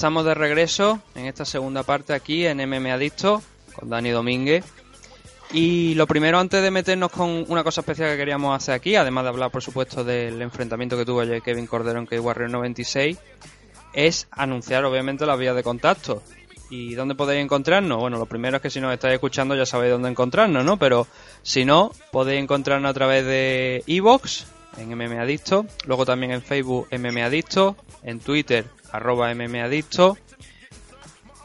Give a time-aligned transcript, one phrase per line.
[0.00, 3.42] Estamos de regreso en esta segunda parte aquí en MM Adicto
[3.74, 4.64] con Dani Domínguez.
[5.52, 9.24] Y lo primero, antes de meternos con una cosa especial que queríamos hacer aquí, además
[9.24, 13.18] de hablar, por supuesto, del enfrentamiento que tuvo ayer Kevin Cordero en K-Warrior 96,
[13.92, 16.22] es anunciar, obviamente, las vías de contacto.
[16.70, 17.98] ¿Y dónde podéis encontrarnos?
[17.98, 20.78] Bueno, lo primero es que si nos estáis escuchando ya sabéis dónde encontrarnos, ¿no?
[20.78, 21.06] Pero
[21.42, 24.46] si no, podéis encontrarnos a través de Evox,
[24.78, 30.16] en MM Adicto, luego también en Facebook MM Adicto, en Twitter, arroba MM Adicto,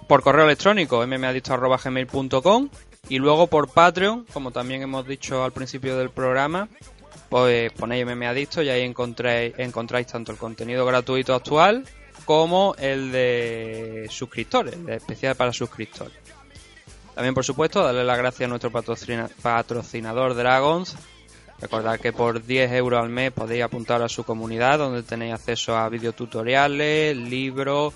[0.07, 2.69] por correo electrónico mmadicto.gmail.com
[3.09, 6.67] y luego por Patreon, como también hemos dicho al principio del programa,
[7.29, 11.85] pues ponéis mmadicto y ahí encontráis, encontráis tanto el contenido gratuito actual
[12.25, 16.13] como el de suscriptores, de especial para suscriptores.
[17.13, 20.95] También, por supuesto, darle las gracias a nuestro patrocina- patrocinador Dragons.
[21.59, 25.78] Recordad que por 10 euros al mes podéis apuntar a su comunidad, donde tenéis acceso
[25.78, 27.94] a videotutoriales, libros,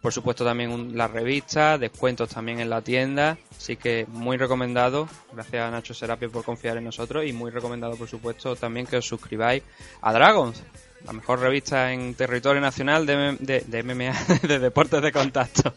[0.00, 3.36] por supuesto también las revistas, descuentos también en la tienda.
[3.56, 5.08] Así que muy recomendado.
[5.32, 7.26] Gracias a Nacho Serapio por confiar en nosotros.
[7.26, 9.62] Y muy recomendado, por supuesto, también que os suscribáis
[10.00, 10.62] a Dragons,
[11.04, 15.74] la mejor revista en territorio nacional de, de, de MMA, de deportes de contacto.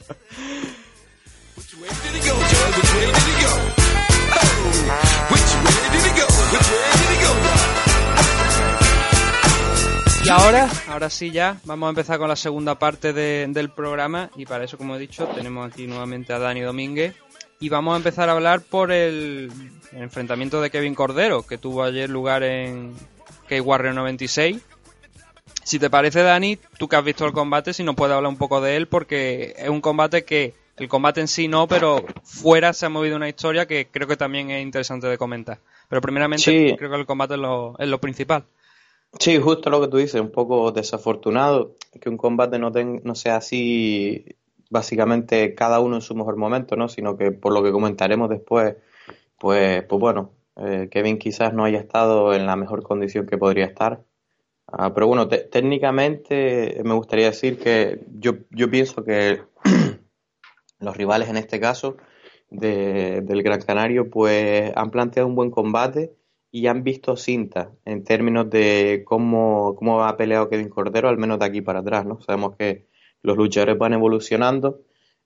[10.34, 14.30] Y ahora, ahora sí ya, vamos a empezar con la segunda parte de- del programa
[14.36, 17.14] y para eso, como he dicho, tenemos aquí nuevamente a Dani Domínguez
[17.60, 19.52] y vamos a empezar a hablar por el,
[19.92, 22.94] el enfrentamiento de Kevin Cordero que tuvo ayer lugar en
[23.48, 24.60] K-Warrior 96.
[25.64, 28.38] Si te parece, Dani, tú que has visto el combate, si nos puedes hablar un
[28.38, 32.74] poco de él porque es un combate que, el combate en sí no, pero fuera
[32.74, 35.60] se ha movido una historia que creo que también es interesante de comentar.
[35.88, 36.76] Pero primeramente Sí.
[36.76, 38.44] creo que el combate es lo, es lo principal.
[39.20, 43.16] Sí, justo lo que tú dices, un poco desafortunado que un combate no, ten- no
[43.16, 44.26] sea así,
[44.70, 46.90] básicamente cada uno en su mejor momento, ¿no?
[46.90, 48.76] Sino que por lo que comentaremos después,
[49.40, 53.66] pues, pues bueno, eh, Kevin quizás no haya estado en la mejor condición que podría
[53.66, 54.04] estar.
[54.68, 59.42] Ah, pero bueno, te- técnicamente me gustaría decir que yo, yo pienso que
[60.80, 61.98] los rivales en este caso
[62.50, 66.14] de- del Gran Canario pues han planteado un buen combate
[66.56, 71.40] y han visto cinta en términos de cómo, cómo ha peleado Kevin Cordero, al menos
[71.40, 72.22] de aquí para atrás, ¿no?
[72.22, 72.86] Sabemos que
[73.24, 74.82] los luchadores van evolucionando,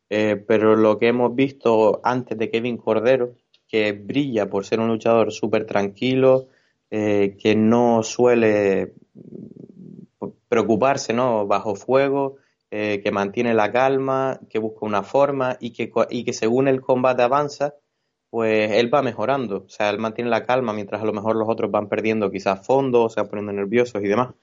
[0.10, 3.34] eh, pero lo que hemos visto antes de Kevin Cordero,
[3.68, 6.48] que brilla por ser un luchador súper tranquilo,
[6.90, 8.94] eh, que no suele
[10.48, 11.46] preocuparse, ¿no?
[11.46, 12.38] Bajo fuego,
[12.72, 16.80] eh, que mantiene la calma, que busca una forma y que, y que según el
[16.80, 17.76] combate avanza,
[18.38, 19.64] pues él va mejorando.
[19.66, 22.64] O sea, él mantiene la calma mientras a lo mejor los otros van perdiendo quizás
[22.64, 24.36] fondo, se van poniendo nerviosos y demás.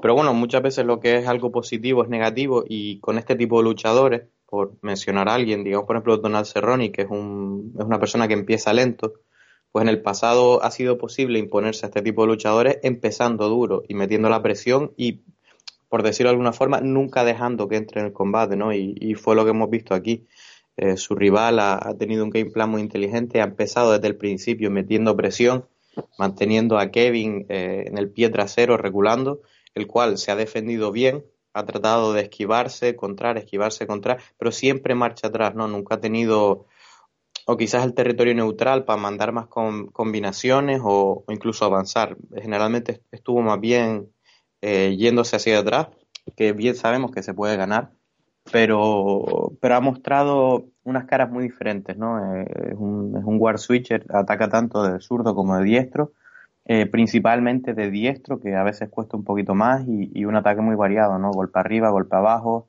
[0.00, 3.58] Pero bueno, muchas veces lo que es algo positivo es negativo y con este tipo
[3.58, 7.84] de luchadores, por mencionar a alguien, digamos por ejemplo Donald Cerrone, que es, un, es
[7.84, 9.14] una persona que empieza lento,
[9.72, 13.82] pues en el pasado ha sido posible imponerse a este tipo de luchadores empezando duro
[13.88, 15.22] y metiendo la presión y,
[15.88, 18.72] por decirlo de alguna forma, nunca dejando que entre en el combate, ¿no?
[18.72, 20.28] Y, y fue lo que hemos visto aquí.
[20.80, 24.70] Eh, su rival ha, tenido un game plan muy inteligente, ha empezado desde el principio
[24.70, 25.66] metiendo presión,
[26.18, 29.40] manteniendo a Kevin eh, en el pie trasero, regulando,
[29.74, 34.94] el cual se ha defendido bien, ha tratado de esquivarse, contrar, esquivarse, contrar, pero siempre
[34.94, 35.66] marcha atrás, ¿no?
[35.66, 36.66] Nunca ha tenido,
[37.44, 42.16] o quizás el territorio neutral para mandar más com- combinaciones o, o incluso avanzar.
[42.40, 44.12] Generalmente estuvo más bien
[44.60, 45.88] eh, yéndose hacia atrás,
[46.36, 47.97] que bien sabemos que se puede ganar,
[48.52, 52.34] pero, pero ha mostrado unas caras muy diferentes, ¿no?
[52.34, 56.12] Eh, es, un, es un war switcher, ataca tanto de zurdo como de diestro,
[56.64, 60.76] eh, principalmente de diestro, que a veces cuesta un poquito más, y, un ataque muy
[60.76, 61.30] variado, ¿no?
[61.30, 62.68] Golpe arriba, golpe abajo.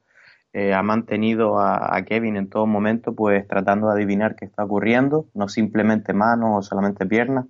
[0.53, 4.63] Eh, ha mantenido a, a Kevin en todo momento, pues tratando de adivinar qué está
[4.63, 7.45] ocurriendo, no simplemente manos o solamente piernas.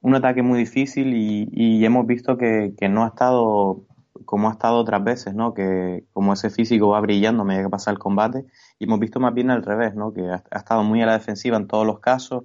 [0.00, 3.86] un ataque muy difícil y, y hemos visto que, que, no ha estado
[4.24, 5.54] como ha estado otras veces, ¿no?
[5.54, 8.46] Que como ese físico va brillando a medida que pasa el combate
[8.78, 10.12] y hemos visto más bien al revés, ¿no?
[10.12, 12.44] Que ha, ha estado muy a la defensiva en todos los casos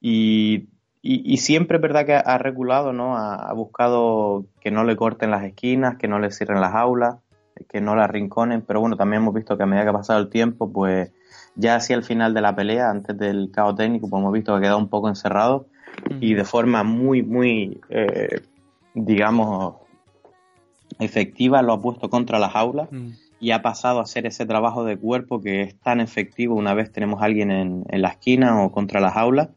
[0.00, 0.68] y,
[1.02, 3.16] y, y siempre es verdad que ha reculado, ¿no?
[3.16, 7.16] Ha, ha, buscado que no le corten las esquinas, que no le cierren las aulas,
[7.68, 10.20] que no la arrinconen, pero bueno, también hemos visto que a medida que ha pasado
[10.20, 11.10] el tiempo, pues
[11.56, 14.58] ya hacia el final de la pelea, antes del caos técnico, pues hemos visto que
[14.58, 15.66] ha quedado un poco encerrado
[16.20, 18.40] y de forma muy, muy, eh,
[18.94, 19.76] digamos,
[20.98, 23.08] efectiva lo ha puesto contra las aulas mm.
[23.40, 26.92] y ha pasado a hacer ese trabajo de cuerpo que es tan efectivo una vez
[26.92, 29.48] tenemos a alguien en, en la esquina o contra las aulas.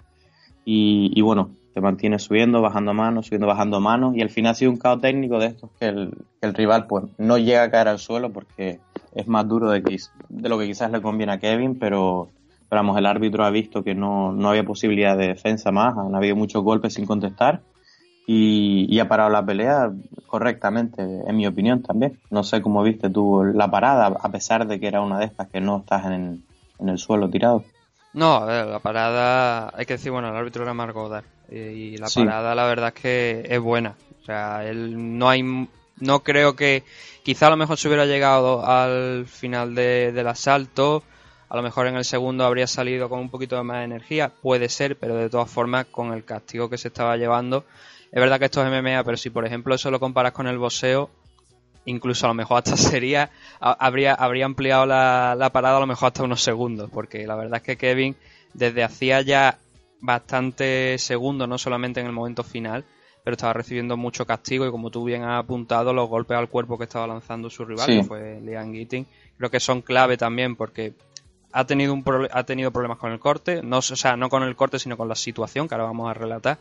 [0.65, 4.55] Y, y, bueno, se mantiene subiendo, bajando manos, subiendo, bajando manos y al final ha
[4.55, 7.71] sido un caos técnico de estos que el, que el rival pues no llega a
[7.71, 8.79] caer al suelo porque
[9.15, 12.27] es más duro de, de lo que quizás le conviene a Kevin, pero,
[12.67, 16.13] pero vamos, el árbitro ha visto que no, no había posibilidad de defensa más, han
[16.15, 17.61] habido muchos golpes sin contestar
[18.29, 19.89] y, y, ha parado la pelea
[20.27, 22.19] correctamente, en mi opinión también.
[22.29, 25.47] No sé cómo viste tú la parada, a pesar de que era una de estas
[25.47, 26.43] que no estás en,
[26.77, 27.63] en el suelo tirado.
[28.13, 32.07] No, a ver, la parada, hay que decir, bueno, el árbitro era Godard y la
[32.07, 32.23] sí.
[32.23, 33.95] parada la verdad es que es buena.
[34.21, 35.43] O sea, él no hay,
[35.99, 36.83] no creo que,
[37.23, 41.03] quizá a lo mejor se hubiera llegado al final de, del asalto,
[41.47, 44.67] a lo mejor en el segundo habría salido con un poquito de más energía, puede
[44.67, 47.63] ser, pero de todas formas con el castigo que se estaba llevando,
[48.11, 50.57] es verdad que esto es MMA, pero si por ejemplo eso lo comparas con el
[50.57, 51.09] boxeo,
[51.85, 56.07] incluso a lo mejor hasta sería, habría, habría ampliado la, la, parada a lo mejor
[56.07, 58.15] hasta unos segundos, porque la verdad es que Kevin
[58.53, 59.57] desde hacía ya
[59.99, 62.85] bastante segundos, no solamente en el momento final,
[63.23, 66.77] pero estaba recibiendo mucho castigo y como tú bien has apuntado, los golpes al cuerpo
[66.77, 67.97] que estaba lanzando su rival, sí.
[67.97, 69.05] que fue Liam Gitting,
[69.37, 70.93] creo que son clave también porque
[71.51, 74.55] ha tenido un ha tenido problemas con el corte, no, o sea, no con el
[74.55, 76.59] corte, sino con la situación que ahora vamos a relatar.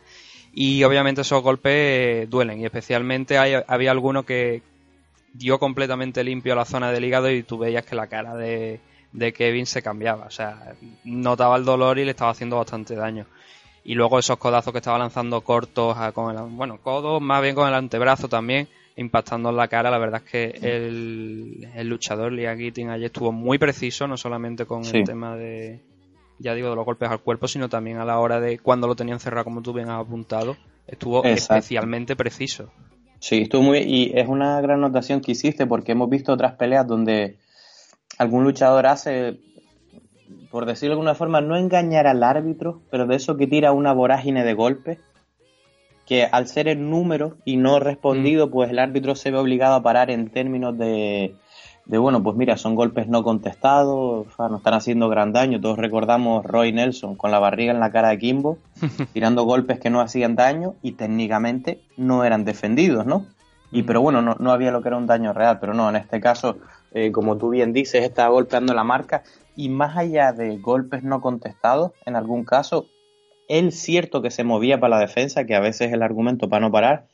[0.59, 4.63] Y obviamente esos golpes eh, duelen y especialmente hay, había alguno que
[5.31, 8.79] dio completamente limpio a la zona del hígado y tú veías que la cara de,
[9.11, 10.73] de Kevin se cambiaba, o sea,
[11.03, 13.27] notaba el dolor y le estaba haciendo bastante daño.
[13.83, 17.67] Y luego esos codazos que estaba lanzando cortos con el, bueno, codos, más bien con
[17.67, 19.91] el antebrazo también, impactando en la cara.
[19.91, 24.65] La verdad es que el, el luchador Liam Gitting ayer estuvo muy preciso, no solamente
[24.65, 24.97] con sí.
[24.97, 25.81] el tema de,
[26.39, 28.95] ya digo, de los golpes al cuerpo, sino también a la hora de cuando lo
[28.95, 30.57] tenían cerrado, como tú bien has apuntado,
[30.87, 31.55] estuvo Exacto.
[31.55, 32.71] especialmente preciso.
[33.19, 36.85] Sí, estuvo muy, y es una gran notación que hiciste porque hemos visto otras peleas
[36.85, 37.37] donde
[38.19, 39.39] algún luchador hace
[40.51, 43.93] por decirlo de alguna forma, no engañar al árbitro, pero de eso que tira una
[43.93, 44.99] vorágine de golpes,
[46.05, 48.51] que al ser el número y no respondido, mm.
[48.51, 51.35] pues el árbitro se ve obligado a parar en términos de,
[51.87, 55.61] de bueno, pues mira, son golpes no contestados, o sea, nos están haciendo gran daño.
[55.61, 58.57] Todos recordamos Roy Nelson con la barriga en la cara de Kimbo,
[59.13, 63.25] tirando golpes que no hacían daño y técnicamente no eran defendidos, ¿no?
[63.71, 65.95] Y pero bueno, no, no había lo que era un daño real, pero no, en
[65.95, 66.57] este caso,
[66.91, 69.23] eh, como tú bien dices, estaba golpeando la marca
[69.55, 72.85] y más allá de golpes no contestados, en algún caso,
[73.47, 76.61] él cierto que se movía para la defensa, que a veces es el argumento para
[76.61, 77.07] no parar,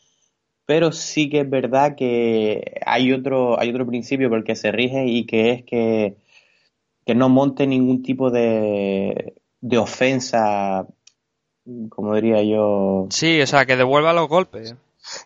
[0.66, 4.72] pero sí que es verdad que hay otro, hay otro principio por el que se
[4.72, 6.18] rige y que es que,
[7.06, 10.88] que no monte ningún tipo de, de ofensa,
[11.90, 13.08] como diría yo.
[13.10, 14.76] Sí, o sea, que devuelva los golpes.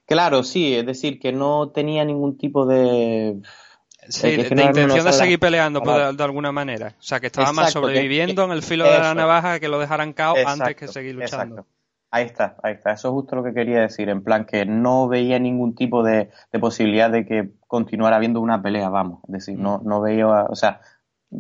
[0.06, 3.40] Claro, sí, es decir, que no tenía ningún tipo de
[4.10, 6.96] Sí, de, de intención de seguir peleando de, de, alguna manera.
[6.98, 8.94] O sea, que estaba exacto, más sobreviviendo que, en el filo eso.
[8.94, 11.56] de la navaja que lo dejaran caos antes que seguir luchando.
[11.56, 11.77] Exacto.
[12.10, 12.94] Ahí está, ahí está.
[12.94, 14.10] Eso es justo lo que quería decir.
[14.10, 18.62] En plan, que no veía ningún tipo de, de posibilidad de que continuara habiendo una
[18.62, 19.20] pelea, vamos.
[19.28, 19.62] Es decir, mm.
[19.62, 20.80] no, no veía, o sea,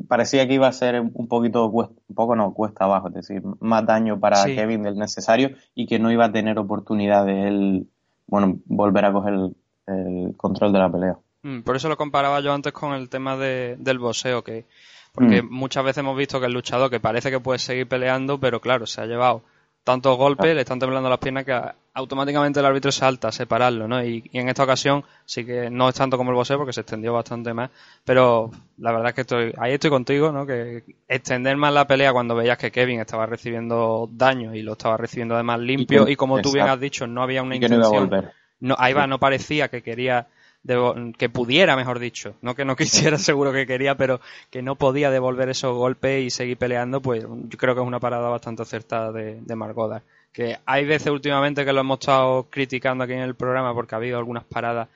[0.08, 3.86] parecía que iba a ser un poquito, un poco no, cuesta abajo, es decir, más
[3.86, 4.56] daño para sí.
[4.56, 7.88] Kevin del necesario y que no iba a tener oportunidad de él,
[8.28, 9.56] bueno, volver a coger el,
[9.88, 11.18] el control de la pelea.
[11.44, 14.66] Mm, por eso lo comparaba yo antes con el tema de, del boxeo, que
[15.14, 15.50] porque mm.
[15.50, 18.86] muchas veces hemos visto que el luchador que parece que puede seguir peleando, pero claro,
[18.86, 19.44] se ha llevado
[19.88, 21.58] tantos golpes, le están temblando las piernas que
[21.94, 24.04] automáticamente el árbitro salta a separarlo, ¿no?
[24.04, 26.82] Y, y, en esta ocasión sí que no es tanto como el boxeo porque se
[26.82, 27.70] extendió bastante más,
[28.04, 30.46] pero la verdad es que estoy ahí estoy contigo, ¿no?
[30.46, 34.98] Que extender más la pelea cuando veías que Kevin estaba recibiendo daño y lo estaba
[34.98, 38.10] recibiendo además limpio y, y como tú bien has dicho, no había una intención.
[38.10, 38.24] No,
[38.60, 40.28] no, ahí va, no parecía que quería
[40.68, 44.20] de, que pudiera, mejor dicho, no que no quisiera, seguro que quería, pero
[44.52, 48.00] que no podía devolver esos golpes y seguir peleando, pues yo creo que es una
[48.00, 50.04] parada bastante acertada de, de Margoda.
[50.34, 53.98] Que hay veces últimamente que lo hemos estado criticando aquí en el programa porque ha
[53.98, 54.90] habido algunas paradas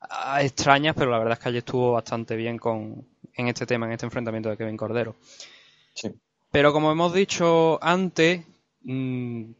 [0.00, 3.86] ah, extrañas, pero la verdad es que allí estuvo bastante bien con, en este tema,
[3.86, 5.16] en este enfrentamiento de Kevin Cordero.
[5.92, 6.10] Sí.
[6.50, 8.42] Pero como hemos dicho antes,
[8.84, 9.50] mmm,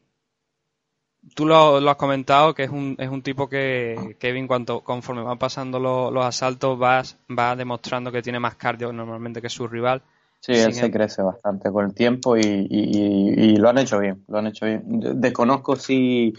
[1.34, 5.22] tú lo, lo has comentado, que es un, es un tipo que Kevin, cuanto, conforme
[5.22, 7.02] van pasando lo- los asaltos, va,
[7.36, 10.02] va demostrando que tiene más cardio normalmente que su rival.
[10.40, 13.98] Sí, él se crece bastante con el tiempo y, y- y- y lo han hecho
[13.98, 14.82] bien, lo han hecho bien.
[15.00, 16.32] De- Desconozco si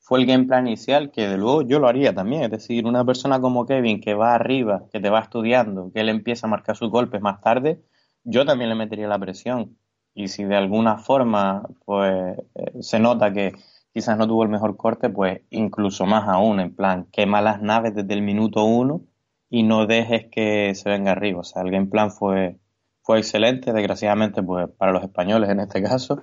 [0.00, 2.42] fue el game plan inicial, que de luego yo lo haría también.
[2.42, 6.08] Es decir, una persona como Kevin que va arriba, que te va estudiando, que él
[6.08, 7.80] empieza a marcar sus golpes más tarde,
[8.24, 9.78] yo también le metería la presión.
[10.14, 13.52] Y si de alguna forma pues eh, se nota que
[13.94, 17.94] quizás no tuvo el mejor corte, pues incluso más aún, en plan, quema las naves
[17.94, 19.02] desde el minuto uno
[19.48, 21.40] y no dejes que se venga arriba.
[21.40, 22.58] O sea, el game plan fue,
[23.02, 26.22] fue excelente, desgraciadamente pues para los españoles en este caso.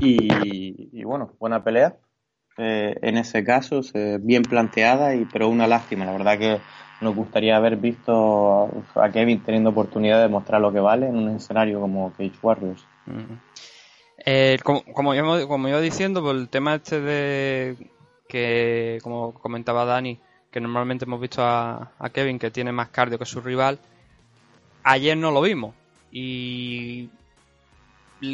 [0.00, 1.96] Y, bueno, buena pelea.
[2.56, 3.80] Eh, en ese caso,
[4.20, 6.04] bien planteada, y pero una lástima.
[6.04, 6.60] La verdad que
[7.00, 11.30] nos gustaría haber visto a Kevin teniendo oportunidad de mostrar lo que vale en un
[11.30, 12.86] escenario como Cage Warriors.
[14.24, 17.76] Eh, como, iba diciendo, por el tema este de
[18.28, 20.18] que, como comentaba Dani,
[20.50, 23.78] que normalmente hemos visto a, Kevin que tiene más cardio que su rival,
[24.84, 25.74] ayer no lo vimos.
[26.12, 27.08] Y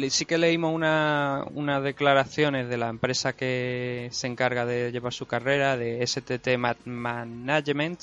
[0.09, 5.25] sí que leímos una- unas declaraciones de la empresa que se encarga de llevar su
[5.25, 8.01] carrera, de STT Ma- Management,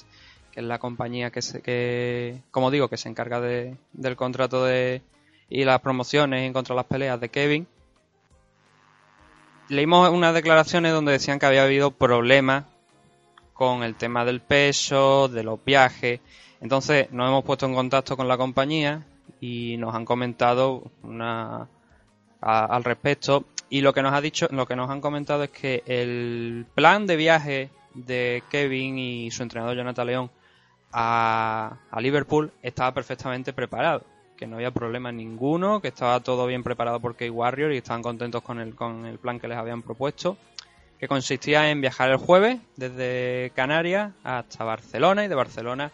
[0.53, 5.03] que es la compañía que, se, como digo, que se encarga de, del contrato de,
[5.49, 7.67] y las promociones en contra de las peleas de Kevin.
[9.69, 12.65] Leímos unas declaraciones donde decían que había habido problemas
[13.53, 16.21] con el tema del peso, de los viajes.
[16.61, 19.05] Entonces nos hemos puesto en contacto con la compañía
[19.41, 21.69] y nos han comentado una,
[22.41, 23.45] a- al respecto.
[23.69, 27.07] Y lo que nos ha dicho, lo que nos han comentado es que el plan
[27.07, 30.31] de viaje de Kevin y su entrenador Jonathan León
[30.93, 34.05] a, a Liverpool estaba perfectamente preparado,
[34.37, 38.03] que no había problema ninguno, que estaba todo bien preparado por Key Warrior y estaban
[38.03, 40.37] contentos con el, con el plan que les habían propuesto,
[41.01, 45.91] que consistía en viajar el jueves desde Canarias hasta Barcelona y de Barcelona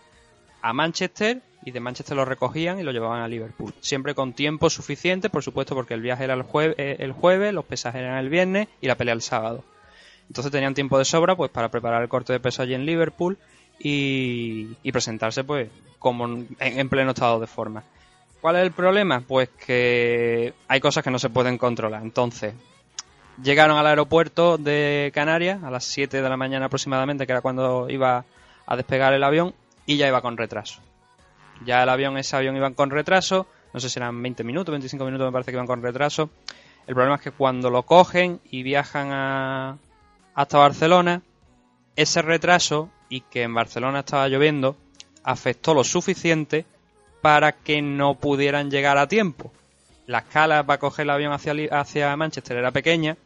[0.61, 3.73] a Manchester y de Manchester lo recogían y lo llevaban a Liverpool.
[3.81, 7.53] Siempre con tiempo suficiente, por supuesto, porque el viaje era el, jue- eh, el jueves,
[7.55, 9.65] los pesajes eran el viernes y la pelea el sábado.
[10.29, 13.39] Entonces tenían tiempo de sobra pues para preparar el corte de peso allí en Liverpool
[13.79, 15.69] y, y presentarse pues
[15.99, 17.83] como en, en pleno estado de forma.
[18.43, 19.21] ¿Cuál es el problema?
[19.21, 22.03] Pues que hay cosas que no se pueden controlar.
[22.03, 22.55] Entonces,
[23.41, 27.89] llegaron al aeropuerto de Canarias a las 7 de la mañana aproximadamente, que era cuando
[27.89, 28.25] iba
[28.67, 29.55] a despegar el avión,
[29.87, 30.81] y ya iba con retraso.
[31.65, 35.05] Ya el avión, ese avión iba con retraso, no sé si eran 20 minutos, 25
[35.05, 36.29] minutos me parece que iban con retraso.
[36.89, 39.79] El problema es que cuando lo cogen y viajan a,
[40.35, 41.23] hasta Barcelona,
[41.95, 44.77] ese retraso y que en Barcelona estaba lloviendo
[45.23, 46.67] afectó lo suficiente
[47.23, 49.51] para que no pudieran llegar a tiempo.
[50.07, 53.17] La escala para coger el avión hacia, Manchester era pequeña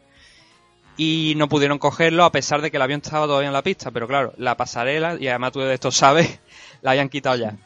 [0.98, 3.90] y no pudieron cogerlo a pesar de que el avión estaba todavía en la pista.
[3.90, 6.38] Pero claro, la pasarela, y además tú de esto sabes,
[6.82, 7.56] la habían quitado ya.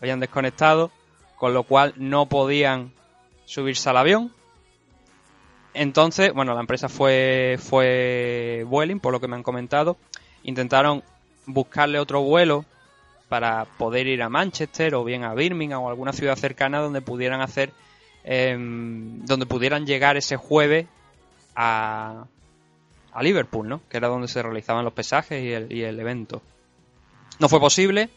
[0.00, 0.92] Habían desconectado,
[1.36, 2.92] con lo cual no podían
[3.44, 4.32] subirse al avión.
[5.74, 9.96] Entonces, bueno, la empresa fue, fue Vueling, por lo que me han comentado.
[10.44, 11.02] Intentaron
[11.46, 12.64] buscarle otro vuelo
[13.32, 17.40] para poder ir a Manchester o bien a Birmingham o alguna ciudad cercana donde pudieran
[17.40, 17.72] hacer,
[18.24, 20.84] em, donde pudieran llegar ese jueves
[21.56, 22.26] a,
[23.10, 23.80] a Liverpool, ¿no?
[23.88, 26.42] Que era donde se realizaban los pesajes y el, evento.
[27.38, 28.10] No fue posible,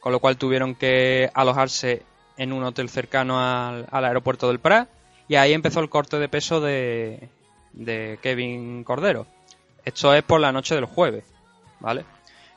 [0.00, 2.02] con lo cual tuvieron que alojarse
[2.36, 4.88] en un hotel cercano al, al aeropuerto del Prat
[5.28, 7.28] y ahí empezó el corte de peso de,
[7.74, 9.24] de Kevin Cordero.
[9.84, 11.22] Esto es por la noche del jueves,
[11.78, 12.04] ¿vale?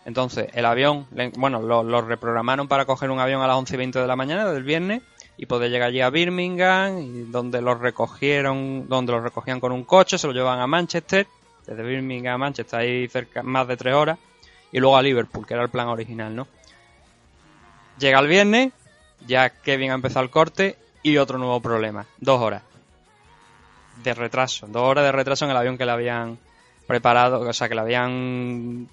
[0.05, 3.99] Entonces, el avión, bueno, lo, reprogramaron para coger un avión a las 11 y 20
[3.99, 5.03] de la mañana del viernes
[5.37, 10.17] y poder llegar allí a Birmingham, donde los recogieron, donde los recogían con un coche,
[10.17, 11.27] se lo llevaban a Manchester,
[11.65, 14.17] desde Birmingham a Manchester, ahí cerca, más de tres horas,
[14.71, 16.47] y luego a Liverpool, que era el plan original, ¿no?
[17.99, 18.71] Llega el viernes,
[19.27, 22.63] ya Kevin ha empezado el corte y otro nuevo problema, dos horas
[24.03, 26.39] de retraso, dos horas de retraso en el avión que le habían
[26.87, 28.87] preparado, o sea, que le habían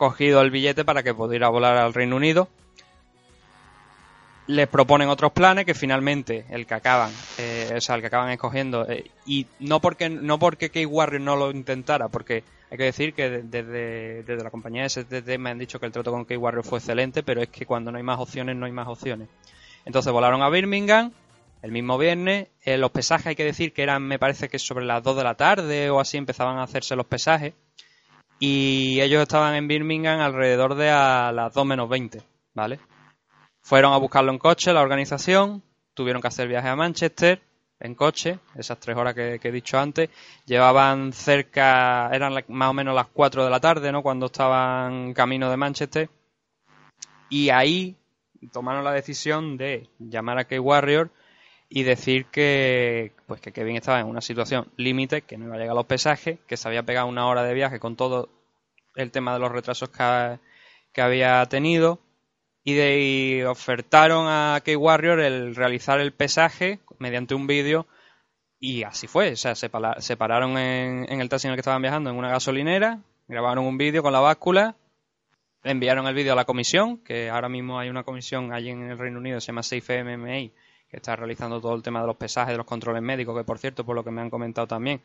[0.00, 2.48] cogido el billete para que pudiera volar al Reino Unido.
[4.46, 8.30] Les proponen otros planes que finalmente el que acaban, eh, o sea, el que acaban
[8.30, 12.84] escogiendo, eh, y no porque no porque Key Warrior no lo intentara, porque hay que
[12.84, 16.24] decir que de- desde, desde la compañía STT me han dicho que el trato con
[16.24, 18.88] Key Warrior fue excelente, pero es que cuando no hay más opciones, no hay más
[18.88, 19.28] opciones.
[19.84, 21.12] Entonces volaron a Birmingham
[21.62, 22.48] el mismo viernes.
[22.64, 25.24] Eh, los pesajes hay que decir que eran, me parece que sobre las 2 de
[25.24, 27.52] la tarde o así empezaban a hacerse los pesajes.
[28.42, 32.22] Y ellos estaban en Birmingham alrededor de a las 2 menos 20,
[32.54, 32.80] ¿vale?
[33.60, 37.42] Fueron a buscarlo en coche, la organización, tuvieron que hacer viaje a Manchester,
[37.78, 40.08] en coche, esas tres horas que, he dicho antes.
[40.46, 44.02] Llevaban cerca, eran más o menos las 4 de la tarde, ¿no?
[44.02, 46.08] Cuando estaban camino de Manchester.
[47.28, 47.96] Y ahí
[48.52, 51.10] tomaron la decisión de llamar a K-Warrior
[51.72, 55.58] y decir que pues que Kevin estaba en una situación límite, que no iba a
[55.58, 58.28] llegar a los pesajes, que se había pegado una hora de viaje con todo
[58.96, 60.38] el tema de los retrasos que,
[60.92, 62.00] que había tenido
[62.64, 67.86] y, de, ofertaron a K-Warrior el realizar el pesaje mediante un vídeo
[68.58, 71.60] y así fue, o sea, se, se pararon en, en el taxi en el que
[71.60, 72.98] estaban viajando en una gasolinera,
[73.28, 74.74] grabaron un vídeo con la báscula,
[75.62, 78.98] enviaron el vídeo a la comisión, que ahora mismo hay una comisión allí en el
[78.98, 80.50] Reino Unido, se llama Safe MMA,
[80.90, 83.58] que está realizando todo el tema de los pesajes, de los controles médicos, que por
[83.58, 85.00] cierto, por lo que me han comentado también,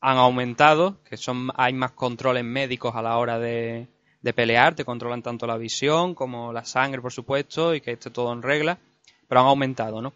[0.00, 3.88] han aumentado, que son hay más controles médicos a la hora de,
[4.34, 8.32] pelear, te controlan tanto la visión como la sangre, por supuesto, y que esté todo
[8.32, 8.78] en regla,
[9.26, 10.12] pero han aumentado, ¿no?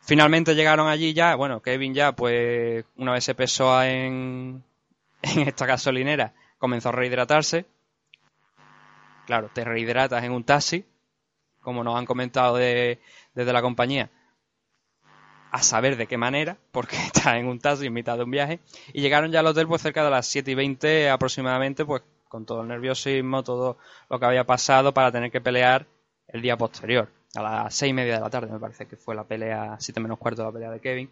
[0.00, 4.62] Finalmente llegaron allí ya, bueno, Kevin ya, pues, una vez se pesó en,
[5.22, 7.66] en esta gasolinera, comenzó a rehidratarse.
[9.26, 10.84] Claro, te rehidratas en un taxi,
[11.60, 13.00] como nos han comentado de-
[13.34, 14.10] desde la compañía,
[15.50, 18.60] a saber de qué manera, porque está en un taxi en mitad de un viaje,
[18.92, 22.46] y llegaron ya al hotel pues cerca de las 7 y 20 aproximadamente, pues con
[22.46, 23.76] todo el nerviosismo, todo
[24.08, 25.86] lo que había pasado para tener que pelear
[26.28, 29.14] el día posterior, a las 6 y media de la tarde me parece que fue
[29.14, 31.10] la pelea, 7 menos cuarto la pelea de Kevin,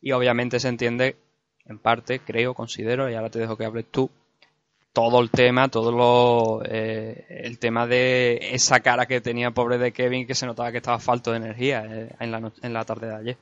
[0.00, 1.16] y obviamente se entiende,
[1.64, 4.10] en parte, creo, considero, y ahora te dejo que hables tú,
[4.98, 9.92] todo el tema, todo lo, eh, el tema de esa cara que tenía pobre de
[9.92, 13.06] Kevin que se notaba que estaba falto de energía eh, en, la en la tarde
[13.06, 13.36] de ayer.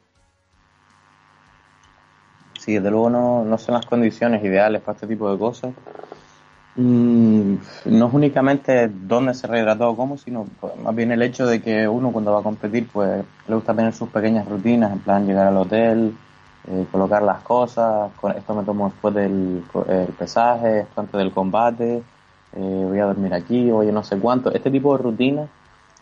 [2.59, 5.73] Sí, desde luego no, no son las condiciones ideales para este tipo de cosas.
[6.75, 7.55] Mm,
[7.87, 10.47] no es únicamente dónde se rehidrató o cómo, sino
[10.83, 13.95] más bien el hecho de que uno cuando va a competir pues le gusta tener
[13.95, 16.15] sus pequeñas rutinas, en plan llegar al hotel,
[16.69, 22.03] eh, colocar las cosas, esto me tomo después del el pesaje, esto antes del combate,
[22.57, 24.53] eh, voy a dormir aquí, oye no sé cuánto.
[24.53, 25.49] Este tipo de rutinas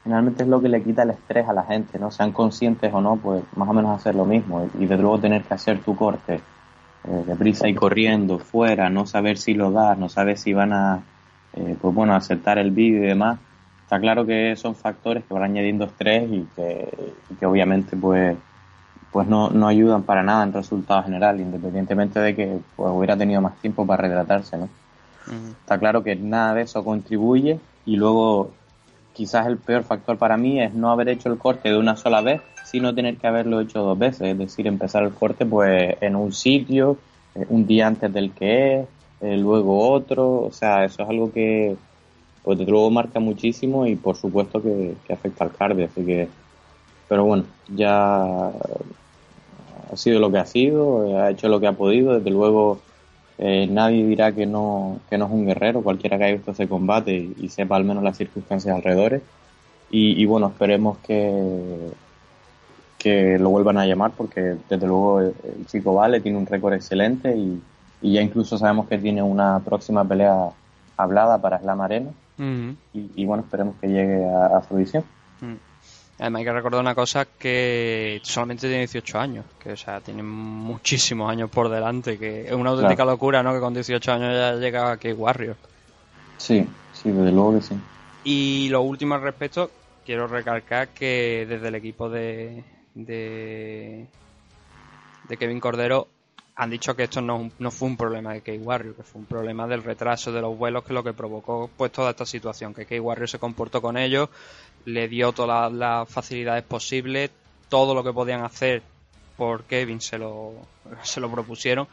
[0.03, 2.11] generalmente es lo que le quita el estrés a la gente, ¿no?
[2.11, 5.43] Sean conscientes o no, pues más o menos hacer lo mismo y desde luego tener
[5.43, 6.41] que hacer tu corte
[7.07, 11.03] eh, deprisa y corriendo fuera, no saber si lo das, no saber si van a,
[11.55, 13.39] eh, pues bueno, aceptar el vídeo y demás.
[13.83, 16.89] Está claro que son factores que van añadiendo estrés y que,
[17.31, 18.37] y que obviamente pues
[19.15, 23.41] pues no, no ayudan para nada en resultado general, independientemente de que pues, hubiera tenido
[23.41, 24.69] más tiempo para retratarse, ¿no?
[25.61, 28.51] Está claro que nada de eso contribuye y luego
[29.13, 32.23] quizás el peor factor para mí es no haber hecho el corte de una sola
[32.23, 36.17] vez, sino tener que haberlo hecho dos veces, es decir, empezar el corte pues en
[36.17, 36.99] un sitio,
[37.37, 38.89] eh, un día antes del que es,
[39.21, 41.77] eh, luego otro, o sea, eso es algo que
[42.43, 46.29] pues desde luego marca muchísimo y por supuesto que, que afecta al cardio, así que
[47.09, 48.51] pero bueno, ya
[49.93, 52.81] ha sido lo que ha sido, eh, ha hecho lo que ha podido, desde luego
[53.39, 56.69] eh, nadie dirá que no, que no es un guerrero, cualquiera que haya visto ese
[56.69, 59.21] combate y, y sepa al menos las circunstancias alrededor.
[59.91, 61.91] Y, y bueno, esperemos que,
[62.99, 66.73] que lo vuelvan a llamar porque desde luego el, el chico vale, tiene un récord
[66.75, 67.61] excelente y,
[68.03, 70.51] y ya incluso sabemos que tiene una próxima pelea
[70.97, 72.11] hablada para Slam Arena
[72.93, 75.05] y, y bueno, esperemos que llegue a, a fruición.
[75.41, 75.74] Mm.
[76.25, 80.23] Además hay que recordar una cosa que solamente tiene 18 años, que o sea, tiene
[80.23, 83.11] muchísimos años por delante, que es una auténtica Claro.
[83.11, 83.53] locura, ¿no?
[83.53, 85.55] Que con 18 años ya llega a K-Warrior.
[86.39, 87.75] Sí, sí, desde luego que sí.
[88.25, 89.71] Y lo último al respecto,
[90.07, 94.07] quiero recalcar que desde el equipo de, de,
[95.29, 96.09] de Kevin Cordero
[96.57, 99.67] han dicho que esto no, no fue un problema de K-Warrior, que fue un problema
[99.67, 103.29] del retraso de los vuelos que lo que provocó pues toda esta situación, que K-Warrior
[103.29, 104.31] se comportó con ellos,
[104.85, 107.31] le dio todas las, las facilidades posibles,
[107.69, 108.83] todo lo que podían hacer
[109.37, 110.53] por Kevin se lo,
[111.03, 111.89] se lo propusieron,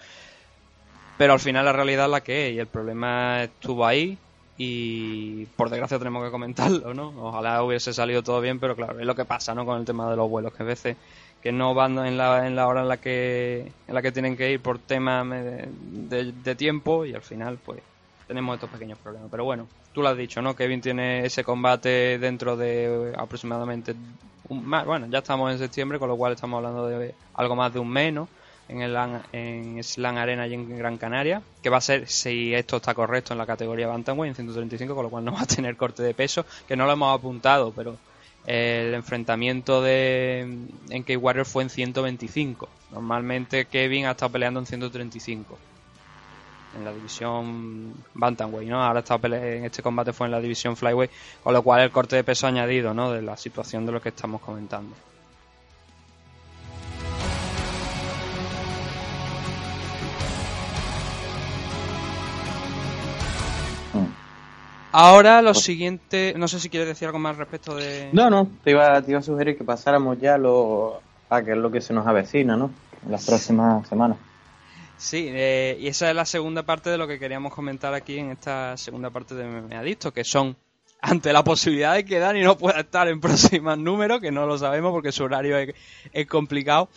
[1.18, 4.18] pero al final la realidad es la que es y el problema estuvo ahí
[4.58, 7.14] y por desgracia tenemos que comentarlo, ¿no?
[7.18, 9.66] Ojalá hubiese salido todo bien, pero claro, es lo que pasa, ¿no?
[9.66, 10.98] Con el tema de los vuelos, que a veces
[11.42, 14.38] que no van en la, en la hora en la que en la que tienen
[14.38, 17.82] que ir por temas de, de- de tiempo y al final pues
[18.28, 19.30] tenemos estos pequeños problemas.
[19.32, 20.56] Pero bueno, tú lo has dicho, ¿no?
[20.56, 23.96] Kevin tiene ese combate dentro de aproximadamente
[24.50, 27.74] un más, bueno, ya estamos en septiembre, con lo cual estamos hablando de algo más
[27.74, 28.28] de un mes, ¿no?
[28.68, 28.96] En el
[29.34, 33.34] en Slam Arena y en Gran Canaria, que va a ser, si esto está correcto,
[33.34, 36.14] en la categoría Bantamweight en 135, con lo cual no va a tener corte de
[36.14, 37.98] peso, que no lo hemos apuntado, pero
[38.46, 40.40] el enfrentamiento de
[40.90, 42.70] en K-Warrior fue en 125.
[42.92, 45.58] Normalmente Kevin ha estado peleando en 135
[46.78, 48.84] en la división Bantamweight, ¿no?
[48.84, 51.12] Ahora esta en este combate fue en la división Flyweight,
[51.44, 53.12] con lo cual el corte de peso añadido, ¿no?
[53.12, 54.96] De la situación de lo que estamos comentando.
[64.94, 68.10] Ahora lo siguiente, no sé si quieres decir algo más respecto de...
[68.12, 71.58] No, no, te iba, te iba a sugerir que pasáramos ya lo, a que es
[71.58, 72.72] lo que se nos avecina, ¿no?
[73.06, 74.18] En las próximas semanas.
[75.04, 78.30] Sí, eh, y esa es la segunda parte de lo que queríamos comentar aquí en
[78.30, 80.56] esta segunda parte de Me Adicto, que son,
[81.02, 84.60] ante la posibilidad de que Dani no pueda estar en próximos números, que no lo
[84.60, 85.74] sabemos porque su horario es,
[86.14, 86.88] es complicado,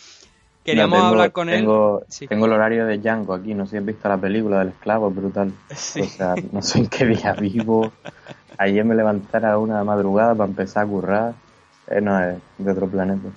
[0.62, 1.61] queríamos No, tengo- hablar con él.
[1.61, 2.29] tengo, Sí.
[2.29, 5.09] Tengo el horario de Django aquí, no sé si has visto la película del esclavo,
[5.09, 5.53] es brutal.
[5.75, 6.03] Sí.
[6.03, 7.90] O sea, no sé en qué día vivo.
[8.59, 11.35] Ayer me levantara a una madrugada para empezar a currar.
[11.88, 13.29] Eh, no, es de otro planeta.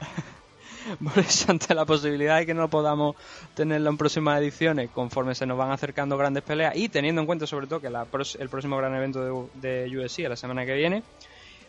[1.04, 3.16] Por eso, ante la posibilidad de que no podamos
[3.56, 7.48] tenerlo en próximas ediciones, conforme se nos van acercando grandes peleas y teniendo en cuenta
[7.48, 8.06] sobre todo que la
[8.40, 11.04] el próximo gran evento de, de UFC la semana que viene,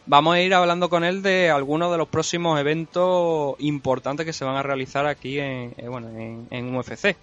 [0.07, 4.45] vamos a ir hablando con él de algunos de los próximos eventos importantes que se
[4.45, 7.17] van a realizar aquí en, eh, bueno, en, en UFC.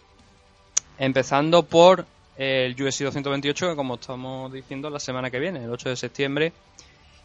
[0.98, 2.06] Empezando por
[2.38, 6.54] el UFC 228, que como estamos diciendo, la semana que viene, el 8 de septiembre.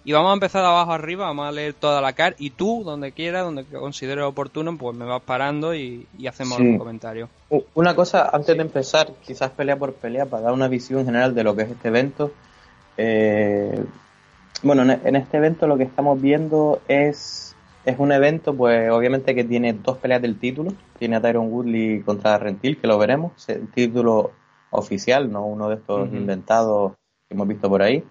[0.05, 2.83] Y vamos a empezar de abajo arriba, vamos a leer toda la car y tú,
[2.85, 6.63] donde quieras, donde consideres oportuno, pues me vas parando y, y hacemos Sí.
[6.63, 7.29] algún comentario.
[7.51, 11.35] U- Una cosa, antes de empezar, quizás pelea por pelea, para dar una visión general
[11.35, 12.33] de lo que es este evento.
[12.97, 13.85] Eh,
[14.63, 19.45] bueno, en, este evento lo que estamos viendo es, es un evento, pues obviamente que
[19.45, 20.73] tiene dos peleas del título.
[20.99, 23.33] Tiene a Tyron Woodley contra Rentil, que lo veremos.
[23.49, 24.33] El título
[24.71, 26.93] oficial, no uno de estos inventados
[27.29, 28.03] que hemos visto por ahí.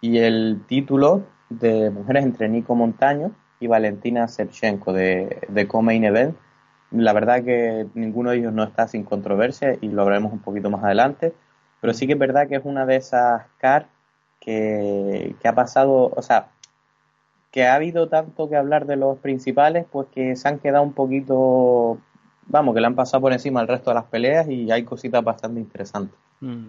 [0.00, 1.22] Y el título
[1.58, 6.36] de mujeres entre Nico Montaño y Valentina Shevchenko de, de Co-Main Event.
[6.90, 10.70] La verdad que ninguno de ellos no está sin controversia y lo veremos un poquito
[10.70, 11.32] más adelante.
[11.80, 13.88] Pero sí que es verdad que es una de esas car
[14.40, 16.48] que, que ha pasado, o sea,
[17.52, 20.94] que ha habido tanto que hablar de los principales, pues que se han quedado un
[20.94, 21.98] poquito,
[22.46, 25.22] vamos, que le han pasado por encima al resto de las peleas y hay cositas
[25.22, 26.18] bastante interesantes.
[26.40, 26.68] Mm.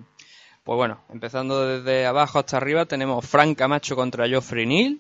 [0.64, 5.00] Pues bueno, empezando desde abajo hasta arriba, tenemos Frank Camacho contra Geoffrey Neal.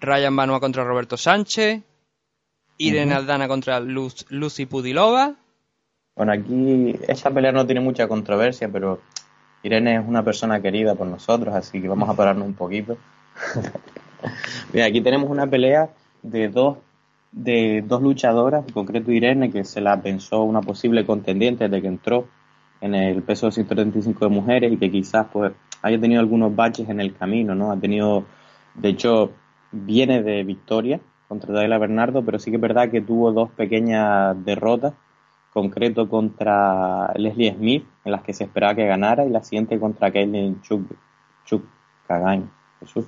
[0.00, 1.82] Ryan Banua contra Roberto Sánchez,
[2.78, 3.14] Irene.
[3.14, 5.34] Aldana contra Luz- Lucy Pudilova,
[6.16, 9.00] Bueno, aquí esta pelea no tiene mucha controversia, pero
[9.62, 12.96] Irene es una persona querida por nosotros, así que vamos a pararnos un poquito.
[14.72, 15.90] Mira, aquí tenemos una pelea
[16.22, 16.78] de dos,
[17.32, 21.88] de dos luchadoras, en concreto Irene, que se la pensó una posible contendiente desde que
[21.88, 22.28] entró
[22.84, 26.86] en el peso de 135 de mujeres y que quizás pues haya tenido algunos baches
[26.90, 27.72] en el camino, ¿no?
[27.72, 28.26] Ha tenido,
[28.74, 29.32] de hecho,
[29.72, 34.36] viene de victoria contra Dayla Bernardo, pero sí que es verdad que tuvo dos pequeñas
[34.44, 34.92] derrotas
[35.54, 40.10] concreto contra Leslie Smith, en las que se esperaba que ganara, y la siguiente contra
[40.12, 40.94] Kaylin Chuk,
[41.46, 41.64] Chuk
[42.06, 42.50] Kagain.
[42.80, 43.06] Jesús,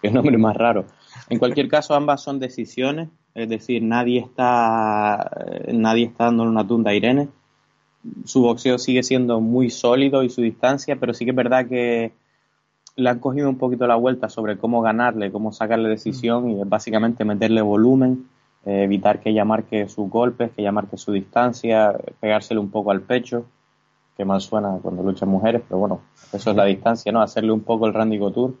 [0.00, 0.86] qué nombre más raro.
[1.28, 6.66] En cualquier caso, ambas son decisiones, es decir, nadie está, eh, nadie está dándole una
[6.66, 7.28] tunda a Irene.
[8.24, 12.12] Su boxeo sigue siendo muy sólido y su distancia, pero sí que es verdad que
[12.96, 16.68] le han cogido un poquito la vuelta sobre cómo ganarle, cómo sacarle decisión y es
[16.68, 18.28] básicamente meterle volumen,
[18.64, 22.90] eh, evitar que ella marque sus golpes, que ella marque su distancia, pegársele un poco
[22.90, 23.46] al pecho,
[24.16, 26.00] que mal suena cuando luchan mujeres, pero bueno,
[26.32, 27.20] eso es la distancia, ¿no?
[27.20, 28.54] Hacerle un poco el Randy Couture.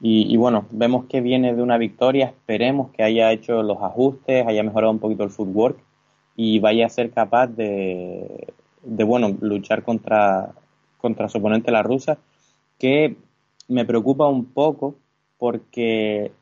[0.00, 4.46] Y, y bueno, vemos que viene de una victoria, esperemos que haya hecho los ajustes,
[4.46, 5.78] haya mejorado un poquito el footwork
[6.36, 8.52] y vaya a ser capaz de,
[8.88, 10.52] de bueno, luchar contra,
[10.98, 12.18] contra su oponente la rusa,
[12.78, 13.16] que
[13.68, 14.96] me preocupa un poco
[15.38, 16.32] porque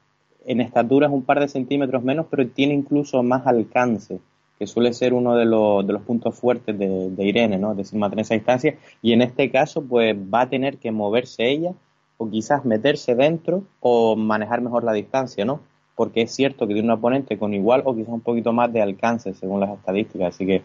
[0.44, 4.20] en estatura es un par de centímetros menos, pero tiene incluso más alcance,
[4.59, 7.72] que suele ser uno de los, de los puntos fuertes de, de Irene, ¿no?
[7.72, 8.76] Es decir, mantener esa distancia.
[9.02, 11.72] Y en este caso, pues va a tener que moverse ella,
[12.16, 15.61] o quizás meterse dentro, o manejar mejor la distancia, ¿no?
[15.94, 18.80] Porque es cierto que tiene un oponente con igual o quizás un poquito más de
[18.80, 20.35] alcance, según las estadísticas.
[20.35, 20.62] Así que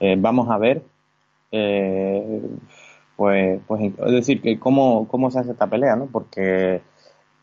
[0.00, 0.82] eh, vamos a ver.
[1.52, 2.42] Eh,
[3.16, 6.06] pues, pues, es decir, que cómo, cómo se hace esta pelea, ¿no?
[6.06, 6.80] Porque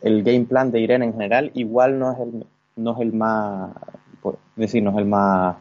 [0.01, 3.71] el game plan de Irene en general igual no es el, no es el más,
[4.21, 5.57] pues, es decir, no es el más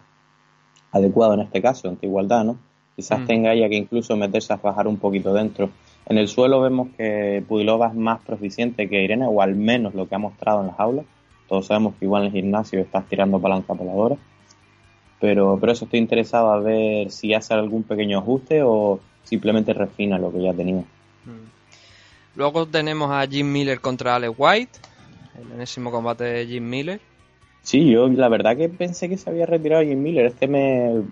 [0.93, 2.57] adecuado en este caso, ante igualdad, ¿no?
[2.95, 3.27] Quizás Mm.
[3.27, 5.69] tenga ella que incluso meterse a fajar un poquito dentro.
[6.07, 10.09] En el suelo vemos que Pudilova es más proficiente que Irene, o al menos lo
[10.09, 11.05] que ha mostrado en las aulas.
[11.49, 14.17] Todos sabemos que igual en el gimnasio estás tirando palanca voladora.
[15.21, 20.19] Pero, pero eso estoy interesado a ver si hace algún pequeño ajuste o simplemente refina
[20.19, 20.85] lo que ya tenía.
[22.35, 24.79] Luego tenemos a Jim Miller contra Alex White,
[25.41, 27.01] el enésimo combate de Jim Miller.
[27.63, 30.27] Sí, yo la verdad que pensé que se había retirado Jim Miller.
[30.27, 31.03] Este me,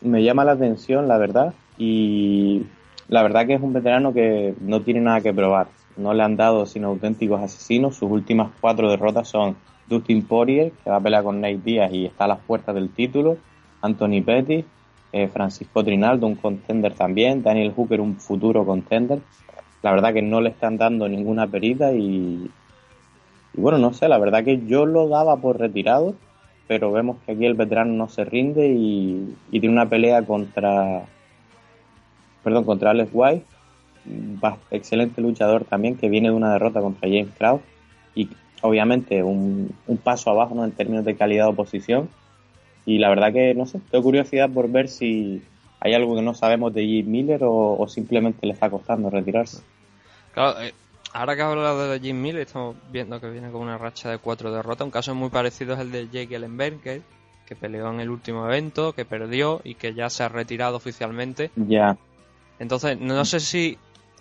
[0.00, 1.54] me llama la atención, la verdad.
[1.78, 2.62] Y
[3.08, 5.68] la verdad que es un veterano que no tiene nada que probar.
[5.96, 7.96] No le han dado sino auténticos asesinos.
[7.96, 9.56] Sus últimas cuatro derrotas son
[9.88, 12.90] Dustin Poirier, que va a pelear con Nate Diaz y está a las puertas del
[12.90, 13.36] título.
[13.80, 14.64] Anthony Pettis,
[15.12, 17.42] eh, Francisco Trinaldo, un contender también.
[17.42, 19.20] Daniel Hooker, un futuro contender.
[19.82, 22.50] la verdad que no le están dando ninguna perita y,
[23.54, 26.14] y bueno, no sé, la verdad que yo lo daba por retirado,
[26.68, 31.02] pero vemos que aquí el veterano no se rinde y, y tiene una pelea contra,
[32.44, 33.44] perdón, contra Alex White,
[34.70, 37.62] excelente luchador también, que viene de una derrota contra James Krause
[38.14, 38.28] y
[38.62, 40.64] obviamente un, un paso abajo ¿no?
[40.64, 42.08] en términos de calidad de oposición.
[42.86, 45.42] Y la verdad que, no sé, tengo curiosidad por ver si
[45.80, 49.58] hay algo que no sabemos de Jim Miller o, o simplemente le está costando retirarse.
[50.34, 50.72] Claro, eh,
[51.12, 54.18] ahora que has hablado de Jim Miller, estamos viendo que viene con una racha de
[54.18, 54.84] cuatro derrotas.
[54.84, 57.02] Un caso muy parecido es el de Jake Ellenberger,
[57.46, 61.50] que peleó en el último evento, que perdió y que ya se ha retirado oficialmente.
[61.56, 61.96] Ya,
[62.58, 63.76] Entonces, no sé si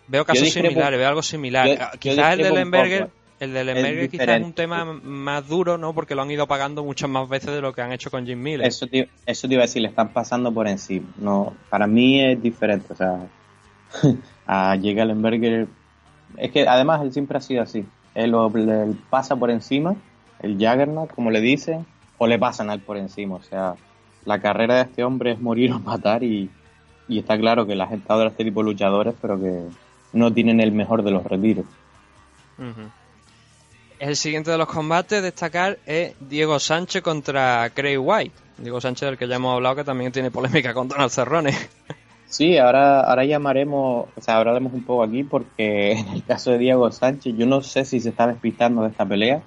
[0.08, 1.67] veo casos discrepo- similares, veo algo similar.
[1.67, 3.10] yo- Ah, yo quizás el de Ellenberger.
[3.41, 5.93] El de Ellenberger quizás es un tema más duro, ¿no?
[5.93, 8.41] Porque lo han ido pagando muchas más veces de lo que han hecho con Jim
[8.41, 8.67] Miller.
[8.67, 11.08] Eso te, eso te iba a decir, le están pasando por encima.
[11.17, 12.93] No, para mí es diferente.
[12.93, 13.17] O sea,
[14.47, 15.67] a Jake Ellenberger,
[16.38, 17.86] es que además él siempre ha sido así.
[18.15, 18.51] Él, lo-
[19.10, 19.95] pasa por encima,
[20.41, 21.86] el Jaggernaut, como le dicen,
[22.17, 23.36] o le pasan a él por encima.
[23.36, 23.75] O sea,
[24.25, 26.49] la carrera de este hombre es morir o matar y,
[27.08, 29.62] y está claro que la gente adora este tipo de luchadores, pero que
[30.13, 31.65] no tienen el mejor de los retiros.
[32.60, 32.89] Ujú.
[34.01, 38.35] El siguiente de los combates destacar es Diego Sánchez contra Craig White.
[38.57, 41.51] Diego Sánchez del que ya hemos hablado que también tiene polémica con Donald Cerrone.
[42.25, 46.59] Sí, ahora, ahora llamaremos, o sea, hablaremos un poco aquí porque en el caso de
[46.59, 49.41] Diego Sánchez, yo no sé si se está despistando de esta pelea,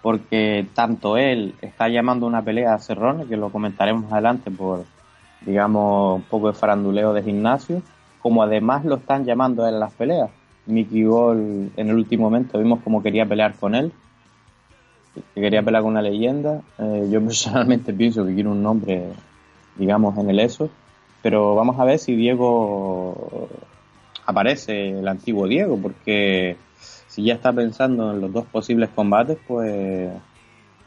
[0.00, 4.86] porque tanto él está llamando una pelea a Cerrone, que lo comentaremos adelante por,
[5.42, 7.82] digamos, un poco de faranduleo de gimnasio,
[8.20, 10.30] como además lo están llamando él a las peleas.
[10.70, 13.92] Mickey Gol en el último momento vimos como quería pelear con él,
[15.34, 16.62] que quería pelear con una leyenda.
[16.78, 19.04] Eh, yo personalmente pienso que quiere un nombre,
[19.76, 20.70] digamos, en el eso.
[21.22, 23.48] Pero vamos a ver si Diego
[24.24, 26.56] aparece, el antiguo Diego, porque
[27.08, 30.10] si ya está pensando en los dos posibles combates, pues,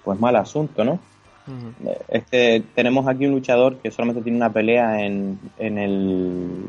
[0.04, 1.00] pues mal asunto, ¿no?
[1.46, 1.91] Ujú.
[2.08, 6.65] Este, tenemos aquí un luchador que solamente tiene una pelea en, en el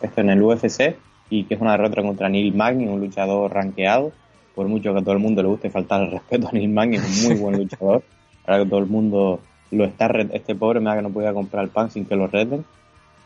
[0.00, 0.96] esto en el UFC
[1.30, 4.12] y que es una derrota contra Neil Magny, un luchador rankeado.
[4.54, 6.96] Por mucho que a todo el mundo le guste faltar el respeto a Neil Magny,
[6.96, 8.02] es un muy buen luchador.
[8.46, 11.64] Ahora que todo el mundo lo está este pobre me da que no podía comprar
[11.64, 12.64] el pan sin que lo reten.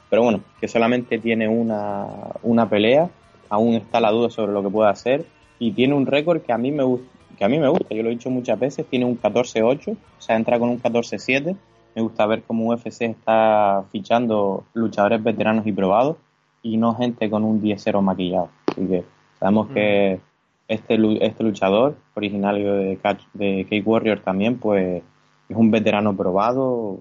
[0.08, 2.06] Pero bueno, que solamente tiene una,
[2.42, 3.08] una pelea,
[3.48, 5.24] aún está la duda sobre lo que puede hacer
[5.58, 7.06] y tiene un récord que a mí me gusta,
[7.38, 9.96] que a mí me gusta, yo lo he dicho muchas veces, tiene un 14-8, o
[10.18, 11.56] sea, entra con un 14-7.
[11.94, 16.16] Me gusta ver cómo UFC está fichando luchadores veteranos y probados
[16.62, 18.50] y no gente con un 10-0 maquillado.
[18.66, 19.04] Así que
[19.38, 20.20] sabemos que
[20.68, 20.96] este,
[21.26, 22.98] este luchador, originario de,
[23.34, 25.02] de Cake Warrior también, pues
[25.48, 27.00] es un veterano probado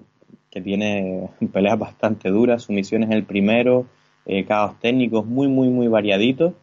[0.50, 3.86] que tiene peleas bastante duras, sumisiones en el primero,
[4.26, 6.54] eh, caos técnicos muy, muy, muy variaditos.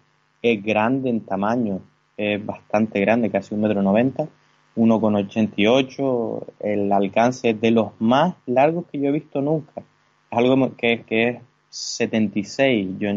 [0.41, 1.79] Es grande en tamaño,
[2.15, 4.27] es bastante grande, casi un metro noventa,
[4.75, 6.45] 1,88.
[6.59, 9.81] El alcance es de los más largos que yo he visto nunca.
[10.29, 12.99] Es algo que, que es 76.
[12.99, 13.09] Yo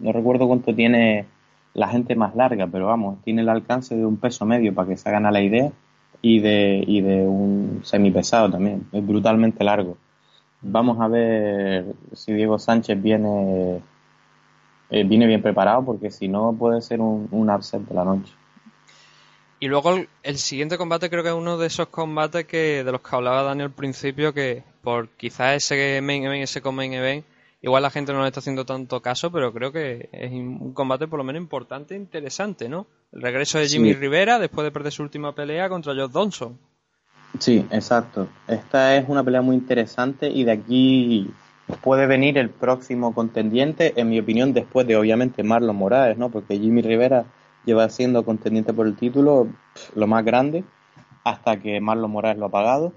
[0.00, 1.26] no recuerdo cuánto tiene
[1.74, 4.96] la gente más larga, pero vamos, tiene el alcance de un peso medio para que
[4.96, 5.70] se hagan a la idea
[6.22, 8.86] y de, y de un semipesado también.
[8.92, 9.96] Es brutalmente largo.
[10.60, 13.80] Vamos a ver si Diego Sánchez viene,
[14.90, 18.32] eh, viene bien preparado, porque si no puede ser un, un upset de la noche.
[19.60, 23.00] Y luego el, siguiente combate creo que es uno de esos combates que de los
[23.00, 27.24] que hablaba Dani al principio, que por quizás ese main event, ese main event,
[27.60, 31.08] igual la gente no le está haciendo tanto caso, pero creo que es un combate
[31.08, 32.86] por lo menos importante e interesante, ¿no?
[33.12, 34.00] El regreso de Jimmy Sí.
[34.00, 36.58] Rivera después de perder su última pelea contra Josh Johnson.
[37.38, 38.28] Sí, exacto.
[38.46, 41.30] Esta es una pelea muy interesante y de aquí
[41.82, 46.30] puede venir el próximo contendiente, en mi opinión, después de obviamente Marlon Morales, ¿no?
[46.30, 47.26] Porque Jimmy Rivera
[47.64, 49.48] lleva siendo contendiente por el título
[49.94, 50.64] lo más grande
[51.24, 52.92] hasta que Marlon Morales lo ha pagado.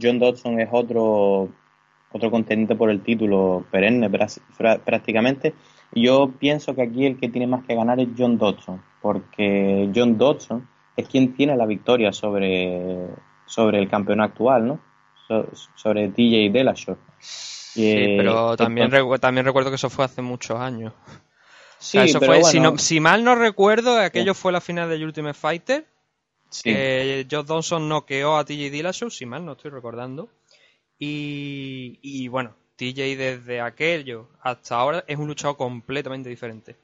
[0.00, 1.48] John Dodson es otro
[2.12, 4.10] otro contendiente por el título perenne
[4.84, 5.54] prácticamente.
[5.92, 10.18] Yo pienso que aquí el que tiene más que ganar es John Dodson, porque John
[10.18, 13.06] Dodson es quien tiene la victoria sobre,
[13.46, 14.80] sobre el campeón actual, ¿no?
[15.28, 16.96] So- sobre TJ Dillashaw.
[17.18, 20.92] Sí, Eh, pero también, entonces- recu- también recuerdo que eso fue hace muchos años.
[20.94, 21.10] O
[21.78, 24.88] Sí, sea, eso pero fue, si, no- si mal no recuerdo, aquello fue la final
[24.88, 25.86] de Ultimate Fighter.
[26.48, 26.70] sí.
[26.72, 30.28] que Josh Dawson noqueó a TJ Dillashaw, si mal no estoy recordando.
[30.98, 36.76] Y, bueno, TJ desde aquello hasta ahora es un luchador completamente diferente.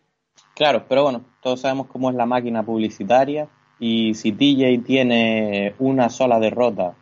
[0.55, 3.49] Claro, pero bueno, todos sabemos cómo es la máquina publicitaria
[3.79, 6.95] y si TJ tiene una sola derrota,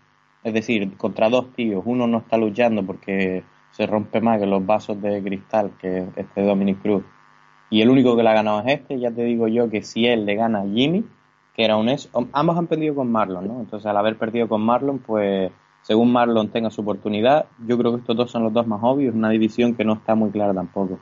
[0.45, 4.65] es decir, contra dos tíos, uno no está luchando porque se rompe más que los
[4.65, 7.05] vasos de cristal que este Dominic Cruz
[7.71, 8.99] Y el único que le ha ganado es este.
[8.99, 11.05] Ya te digo yo que si él le gana a Jimmy,
[11.55, 13.61] que era un eso, ambos han perdido con Marlon, ¿no?
[13.61, 18.01] Entonces al haber perdido con Marlon, pues según Marlon tenga su oportunidad, yo creo que
[18.01, 20.99] estos dos son los dos más obvios, una división que no está muy clara tampoco.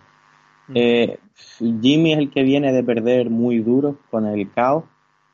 [0.69, 0.73] Mm.
[0.75, 1.19] Eh,
[1.59, 4.85] Jimmy es el que viene de perder muy duro con el caos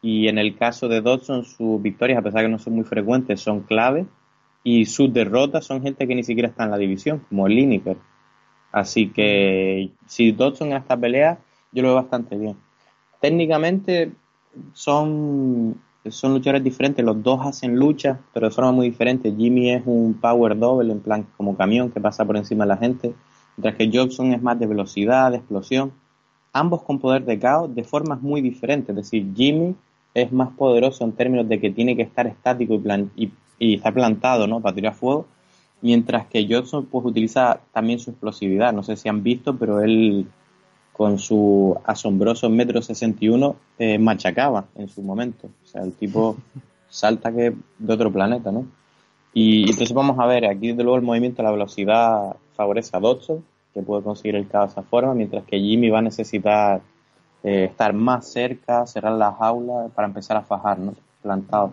[0.03, 2.85] y en el caso de Dodson sus victorias, a pesar de que no son muy
[2.85, 4.07] frecuentes, son clave
[4.63, 7.97] y sus derrotas son gente que ni siquiera está en la división, como el Lineker.
[8.73, 11.39] Así que si Dodson en esta pelea,
[11.71, 12.57] yo lo veo bastante bien.
[13.21, 14.13] Técnicamente
[14.73, 15.81] son,
[16.11, 19.35] son luchadores diferentes, los dos hacen lucha, pero de forma muy diferente.
[19.35, 22.77] Jimmy es un power double, en plan como camión que pasa por encima de la
[22.77, 23.15] gente,
[23.57, 25.93] mientras que Jobson es más de velocidad, de explosión.
[26.53, 28.91] Ambos con poder de caos de formas muy diferentes.
[28.91, 29.75] Es decir, Jimmy
[30.13, 33.95] es más poderoso en términos de que tiene que estar estático y, plan, y, estar
[33.95, 34.61] plantado ¿no?
[34.61, 35.27] para tirar fuego,
[35.81, 38.73] mientras que Johnson pues utiliza también su explosividad.
[38.73, 40.27] No sé si han visto, pero él
[40.95, 45.49] con su asombroso metro 61 eh, machacaba en su momento.
[45.49, 46.37] O sea, el tipo
[46.89, 48.65] salta que de otro planeta, ¿no?
[49.33, 53.45] Y entonces vamos a ver, aquí desde luego el movimiento, la velocidad favorece a Dodson,
[53.75, 56.81] que puede conseguir el caos de esa forma, mientras que Jimmy va a necesitar
[57.43, 60.95] eh, estar más cerca, cerrar la jaula para empezar a fajar, ¿no?
[61.21, 61.73] Plantado.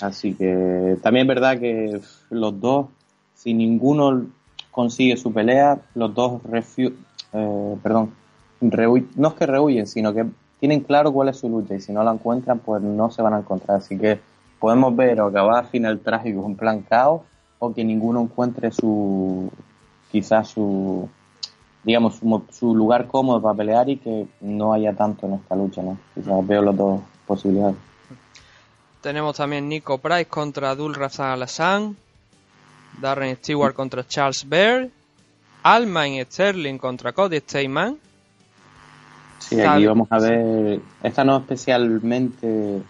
[0.00, 2.86] Así que también es verdad que los dos,
[3.34, 4.26] si ninguno
[4.70, 6.40] consigue su pelea, los dos
[7.32, 8.12] eh, perdón,
[8.60, 10.26] no es que rehuyen, sino que
[10.60, 13.34] tienen claro cuál es su lucha y si no la encuentran, pues no se van
[13.34, 13.78] a encontrar.
[13.78, 14.20] Así que
[14.60, 17.22] podemos ver o acabar final trágico en plan caos
[17.58, 19.50] o que ninguno encuentre su,
[20.12, 21.08] quizás su,
[21.82, 25.82] digamos, su, su, lugar cómodo para pelear y que no haya tanto en esta lucha,
[25.82, 25.98] ¿no?
[26.14, 27.76] Quizás veo las dos posibilidades.
[29.00, 31.96] Tenemos también Nico Price contra Abdul Razak Alassan,
[33.00, 34.90] Darren Stewart contra Charles Baird,
[35.62, 37.98] Almain Sterling contra Cody Steyman.
[39.38, 42.80] Sí, aquí vamos a ver, esta no especialmente,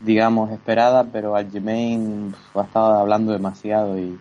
[0.00, 4.18] digamos, esperada, pero Aljamain ha estado hablando demasiado y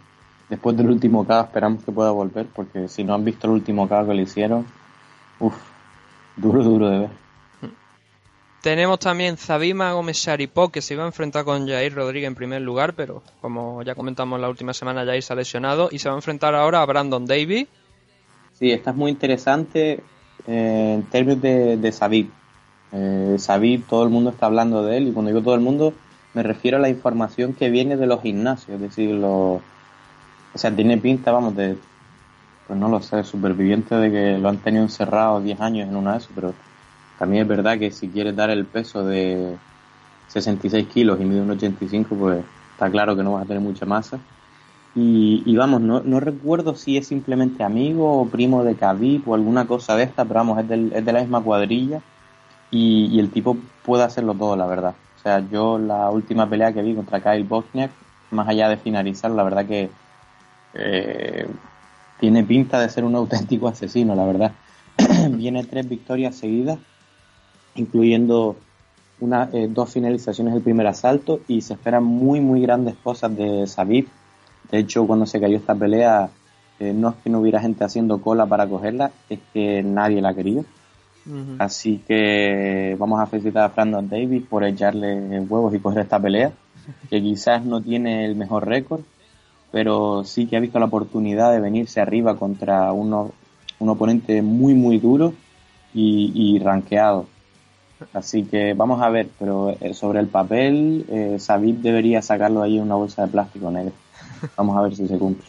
[0.50, 3.88] después del último caos esperamos que pueda volver, porque si no han visto el último
[3.88, 4.66] caos que le hicieron,
[5.40, 5.56] uff,
[6.36, 7.10] duro, duro de ver.
[8.62, 12.62] Tenemos también Zabima Gómez Sharipó, que se iba a enfrentar con Jair Rodríguez en primer
[12.62, 16.16] lugar, pero como ya comentamos la última semana, Jair se ha lesionado y se va
[16.16, 17.68] a enfrentar ahora a Brandon Davis.
[18.58, 20.04] Sí, esta es muy interesante
[20.48, 22.32] eh, en términos de, de Sabib.
[22.92, 25.94] Eh, Sabib, todo el mundo está hablando de él y cuando digo todo el mundo
[26.34, 30.76] me refiero a la información que viene de los gimnasios, es decir, los, o sea,
[30.76, 31.78] tiene pinta, vamos, de,
[32.68, 36.14] pues no lo sé, superviviente de que lo han tenido encerrado 10 años en una
[36.14, 36.54] de eso, pero
[37.20, 39.56] también es verdad que si quieres dar el peso de
[40.30, 42.44] 66 kilos y mide un 85, pues
[42.74, 44.20] está claro que no vas a tener mucha masa.
[45.00, 49.68] Y, vamos, no, no, recuerdo si es simplemente amigo o primo de Khabib o alguna
[49.68, 52.02] cosa de esta, pero vamos, es, del, es de la misma cuadrilla
[52.72, 54.96] y, y, el tipo puede hacerlo todo, la verdad.
[55.16, 57.92] O sea, yo la última pelea que vi contra Kyle Bosniak,
[58.32, 59.92] más allá de finalizar, la verdad que
[60.74, 61.48] eh,
[62.20, 64.52] tiene pinta de ser un auténtico asesino, la verdad.
[65.30, 66.80] Viene tres victorias seguidas,
[67.76, 68.58] incluyendo
[69.20, 73.68] una, eh, dos finalizaciones del primer asalto y se esperan muy, muy grandes cosas de
[73.68, 74.08] Sabib.
[74.72, 76.30] De hecho, cuando se cayó esta pelea,
[76.80, 80.34] eh, no es que no hubiera gente haciendo cola para cogerla, es que nadie la
[80.34, 80.62] quería.
[80.62, 81.56] Uh -huh.
[81.60, 86.52] Así que vamos a felicitar a Brandon Davis por echarle huevos y coger esta pelea,
[87.10, 89.02] que quizás no tiene el mejor récord,
[89.72, 93.32] pero sí que ha visto la oportunidad de venirse arriba contra uno,
[93.80, 95.34] un oponente muy, muy duro
[95.94, 97.26] y, y ranqueado.
[98.14, 101.38] Así que vamos a ver, pero sobre el papel, eh,
[101.82, 103.94] debería sacarlo ahí en una bolsa de plástico negro.
[104.56, 105.46] Vamos a ver si se cumple.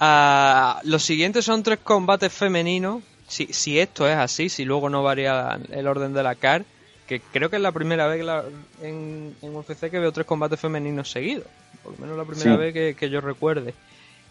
[0.00, 3.02] Uh, los siguientes son tres combates femeninos.
[3.26, 6.64] Si, si esto es así, si luego no varía el orden de la CAR,
[7.06, 8.44] que creo que es la primera vez la,
[8.82, 11.46] en, en UFC que veo tres combates femeninos seguidos.
[11.82, 12.56] Por lo menos la primera sí.
[12.56, 13.74] vez que, que, yo recuerde.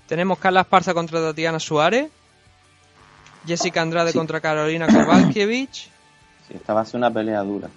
[0.08, 2.10] Tenemos Carla Esparza contra Tatiana Suárez.
[3.46, 4.18] Jessica Andrade sí.
[4.18, 5.90] contra Carolina Kovalkiewicz.
[6.48, 7.70] Sí, esta va a ser una pelea dura.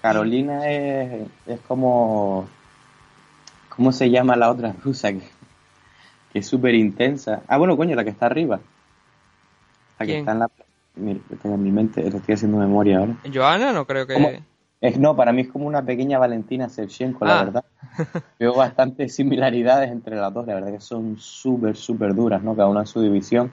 [0.00, 2.48] Carolina es, es como
[3.76, 5.22] ¿Cómo se llama la otra rusa que,
[6.32, 7.42] que es súper intensa?
[7.48, 8.60] Ah, bueno, coño, la que está arriba.
[9.98, 10.50] La que está en la.
[10.96, 13.16] Mira, tengo en mi mente, lo estoy haciendo memoria ahora.
[13.32, 13.72] ¿Joana?
[13.72, 14.14] No creo que.
[14.14, 14.30] ¿Cómo?
[14.80, 17.28] Es, no, para mí es como una pequeña Valentina Shevchenko, ah.
[17.28, 17.64] la verdad.
[18.38, 22.54] Veo bastantes similaridades entre las dos, la verdad que son súper, súper duras, ¿no?
[22.54, 23.52] Cada una en su división.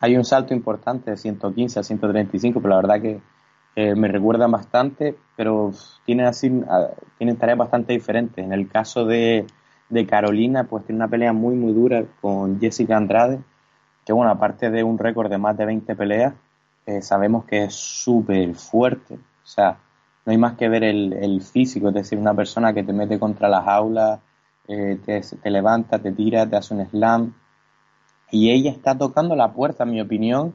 [0.00, 3.20] Hay un salto importante de 115 a 135, pero la verdad que
[3.76, 5.72] eh, me recuerdan bastante, pero
[6.04, 6.50] tienen así
[7.18, 8.44] tienen tareas bastante diferentes.
[8.44, 9.46] En el caso de,
[9.88, 13.40] de, Carolina, pues tiene una pelea muy muy dura con Jessica Andrade,
[14.06, 16.34] que bueno, aparte de un récord de más de 20 peleas,
[16.86, 19.14] eh, sabemos que es súper fuerte.
[19.14, 19.78] O sea,
[20.24, 23.18] no hay más que ver el, el, físico, es decir, una persona que te mete
[23.18, 24.20] contra las aulas,
[24.68, 27.34] eh, te, te, levanta, te tira, te hace un slam.
[28.30, 30.54] Y ella está tocando la puerta, en mi opinión,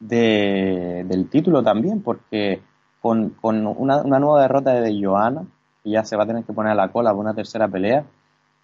[0.00, 2.60] de, del título también, porque
[3.00, 5.46] con, con una, nueva derrota de Joana,
[5.82, 8.04] que ya se va a tener que poner a la cola por una tercera pelea,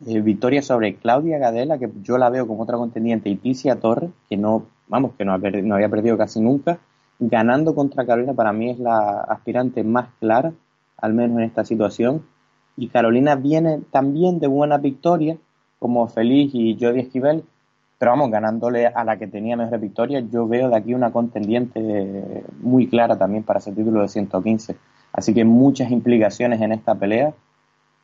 [0.07, 4.11] eh, victoria sobre Claudia Gadela, que yo la veo como otra contendiente, y Ticia Torres,
[4.29, 6.79] que no, vamos, que no, no había perdido casi nunca,
[7.19, 10.53] ganando contra Carolina para mí es la aspirante más clara,
[10.97, 12.25] al menos en esta situación.
[12.77, 15.37] Y Carolina viene también de buena victoria,
[15.79, 17.45] como Feliz y Jody Esquivel,
[18.03, 22.43] pero vamos, ganándole a la que tenía mejor victoria, yo veo de aquí una contendiente
[22.59, 24.75] muy clara también para ese título de 115.
[25.13, 27.33] Así que muchas implicaciones en esta pelea.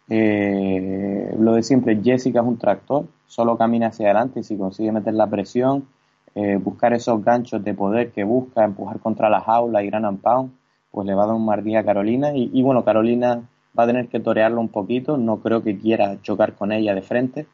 [0.08, 4.92] Eh, lo de siempre, Jessica es un tractor, solo camina hacia adelante y si consigue
[4.92, 5.88] meter la presión,
[6.36, 10.20] eh, buscar esos ganchos de poder que busca, empujar contra la jaula y gran and
[10.20, 10.52] pound,
[10.92, 12.36] pues le va a dar un mardía a Carolina.
[12.36, 13.42] Y, y, bueno, Carolina
[13.76, 17.02] va a tener que torearlo un poquito, no creo que quiera chocar con ella de
[17.02, 17.48] frente.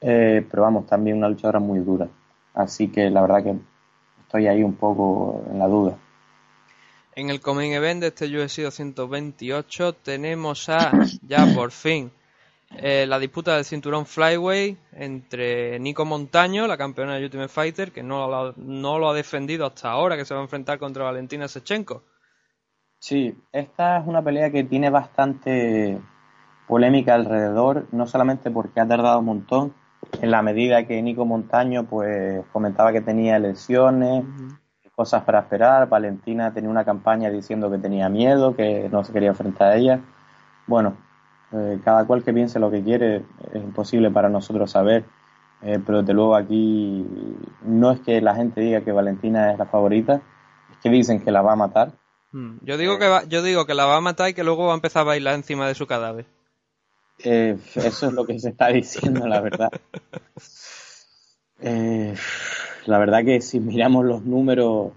[0.00, 2.08] Eh, pero vamos, también una luchadora muy dura.
[2.54, 3.56] Así que la verdad que
[4.22, 5.96] estoy ahí un poco en la duda.
[7.14, 10.92] En el Coming Event de este UFC 228 tenemos a,
[11.22, 12.10] ya por fin,
[12.76, 18.02] eh, la disputa del cinturón Flyway entre Nico Montaño, la campeona de Ultimate Fighter, que
[18.02, 21.48] no lo, no lo ha defendido hasta ahora, que se va a enfrentar contra Valentina
[21.48, 22.04] Sechenko.
[22.98, 25.98] Sí, esta es una pelea que tiene bastante
[26.66, 29.74] polémica alrededor, no solamente porque ha tardado un montón,
[30.20, 34.58] en la medida que Nico Montaño pues comentaba que tenía lesiones, uh -huh.
[34.94, 39.28] cosas para esperar, Valentina tenía una campaña diciendo que tenía miedo, que no se quería
[39.30, 40.00] enfrentar a ella.
[40.66, 40.96] Bueno,
[41.52, 45.04] eh, cada cual que piense lo que quiere es imposible para nosotros saber,
[45.62, 47.06] eh, pero desde luego aquí
[47.62, 50.20] no es que la gente diga que Valentina es la favorita,
[50.72, 51.92] es que dicen que la va a matar.
[52.32, 52.58] Hmm.
[52.62, 54.72] Yo digo que va, yo digo que la va a matar y que luego va
[54.72, 56.26] a empezar a bailar encima de su cadáver.
[57.24, 59.70] Eh, eso es lo que se está diciendo, la verdad.
[61.60, 62.14] Eh,
[62.86, 64.92] la verdad que si miramos los números,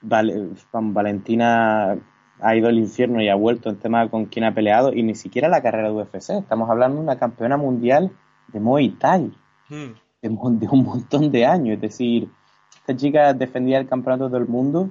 [0.00, 1.98] vale, Valentina
[2.40, 5.14] ha ido al infierno y ha vuelto en tema con quien ha peleado y ni
[5.14, 6.30] siquiera la carrera de UFC.
[6.30, 8.10] Estamos hablando de una campeona mundial
[8.48, 9.32] de Muay Thai
[9.70, 9.94] Hmm.
[10.20, 11.76] de, de un montón de años.
[11.76, 12.28] Es decir,
[12.76, 14.90] esta chica defendía el campeonato del mundo.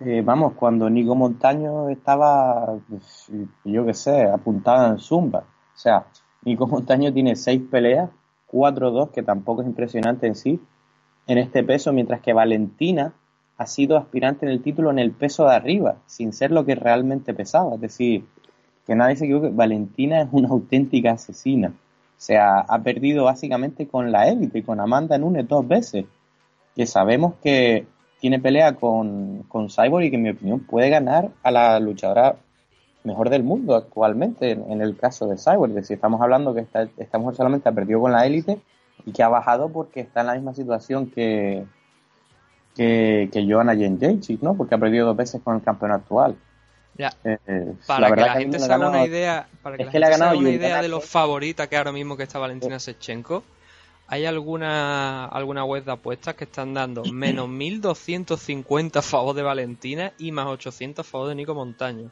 [0.00, 2.76] Eh, vamos, cuando Nico Montaño estaba,
[3.64, 5.44] yo qué sé, apuntada en Zumba.
[5.78, 6.06] O sea,
[6.42, 8.10] Nico Montaño tiene seis peleas,
[8.50, 10.60] 4-2, que tampoco es impresionante en sí,
[11.28, 13.12] en este peso, mientras que Valentina
[13.56, 16.74] ha sido aspirante en el título en el peso de arriba, sin ser lo que
[16.74, 17.76] realmente pesaba.
[17.76, 18.24] Es decir,
[18.88, 21.68] que nadie se equivoque, Valentina es una auténtica asesina.
[21.68, 26.06] O sea, ha perdido básicamente con la élite, con Amanda Nunes dos veces.
[26.74, 27.86] Que sabemos que
[28.20, 32.34] tiene pelea con, con Cyborg y que en mi opinión puede ganar a la luchadora
[33.08, 35.70] mejor del mundo actualmente en, en el caso de Cyborg.
[35.70, 38.60] Es decir, estamos hablando que esta, esta mujer solamente ha perdido con la élite
[39.04, 41.64] y que ha bajado porque está en la misma situación que,
[42.76, 44.54] que, que Joanna Jędrzejczyk, ¿no?
[44.54, 46.36] Porque ha perdido dos veces con el campeón actual.
[46.96, 47.12] Ya.
[47.24, 49.92] Eh, para la que la que gente se haga una idea, para que es la
[49.92, 52.24] que le ha gente se haga una idea de lo favorita que ahora mismo que
[52.24, 53.44] está Valentina Sechenko,
[54.08, 60.12] hay alguna alguna web de apuestas que están dando menos 1250 a favor de Valentina
[60.18, 62.10] y más 800 a favor de Nico Montaño.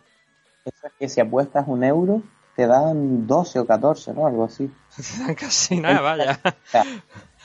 [0.67, 2.23] Eso es que si apuestas un euro,
[2.57, 4.27] te dan 12 o 14, ¿no?
[4.27, 4.71] Algo así.
[5.39, 6.41] Casi nada, vaya.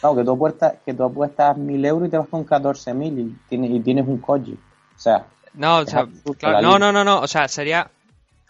[0.03, 3.38] No, que tú apuestas, que tú apuestas mil euros y te vas con 14.000 y
[3.47, 4.53] tienes, y tienes un coche.
[4.95, 6.07] O sea, No, o sea,
[6.39, 7.88] claro, no, no, no, no, o sea, sería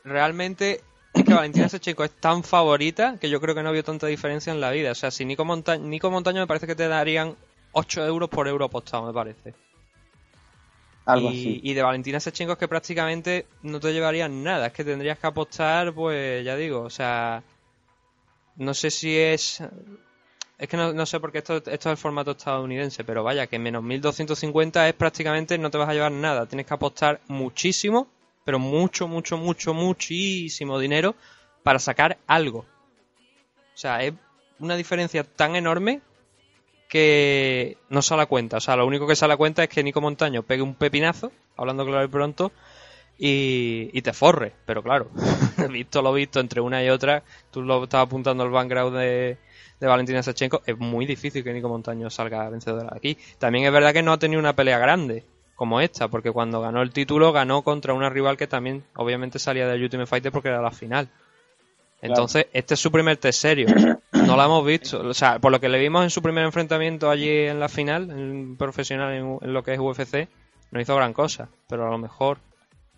[0.06, 0.80] realmente
[1.14, 4.54] es que Valentina Sechenko es tan favorita que yo creo que no vio tanta diferencia
[4.54, 4.92] en la vida.
[4.92, 7.36] O sea, si Nico, Monta Nico Montaño me parece que te darían
[7.74, 9.54] 8 euros por euro apostado, me parece.
[11.06, 11.60] Algo y, así.
[11.64, 15.28] y de Valentina Sechenko es que prácticamente no te llevarían nada, es que tendrías que
[15.28, 17.44] apostar, pues ya digo, o sea,
[18.58, 19.64] no sé si es...
[20.58, 23.58] Es que no, no sé porque esto, esto es el formato estadounidense, pero vaya, que
[23.58, 28.08] menos 1250 es prácticamente no te vas a llevar nada, tienes que apostar muchísimo,
[28.46, 31.16] pero mucho, mucho, mucho, muchísimo dinero
[31.64, 32.60] para sacar algo.
[33.74, 34.14] O sea, es
[34.60, 36.02] una diferencia tan enorme
[36.92, 38.58] que no sale a cuenta.
[38.58, 41.32] O sea, lo único que sale a cuenta es que Nico Montaño pegue un pepinazo,
[41.56, 42.52] hablando claro y pronto,
[43.18, 44.52] y, y te forre.
[44.66, 45.10] Pero claro,
[45.72, 49.38] visto lo visto entre una y otra, tú lo estabas apuntando al background de,
[49.80, 53.18] de Valentina Sechenko, es muy difícil que Nico Montaño salga vencedora de aquí.
[53.40, 55.24] También es verdad que no ha tenido una pelea grande
[55.56, 59.66] como esta, porque cuando ganó el título ganó contra una rival que también obviamente salía
[59.66, 61.08] del Ultimate Fighter porque era la final.
[62.02, 63.68] Entonces, este es su primer test serio.
[64.28, 65.02] No lo hemos visto.
[65.02, 68.10] O sea, por lo que le vimos en su primer enfrentamiento allí en la final,
[68.12, 70.28] en profesional en, en lo que es UFC,
[70.72, 72.40] no hizo gran cosa, pero a lo mejor,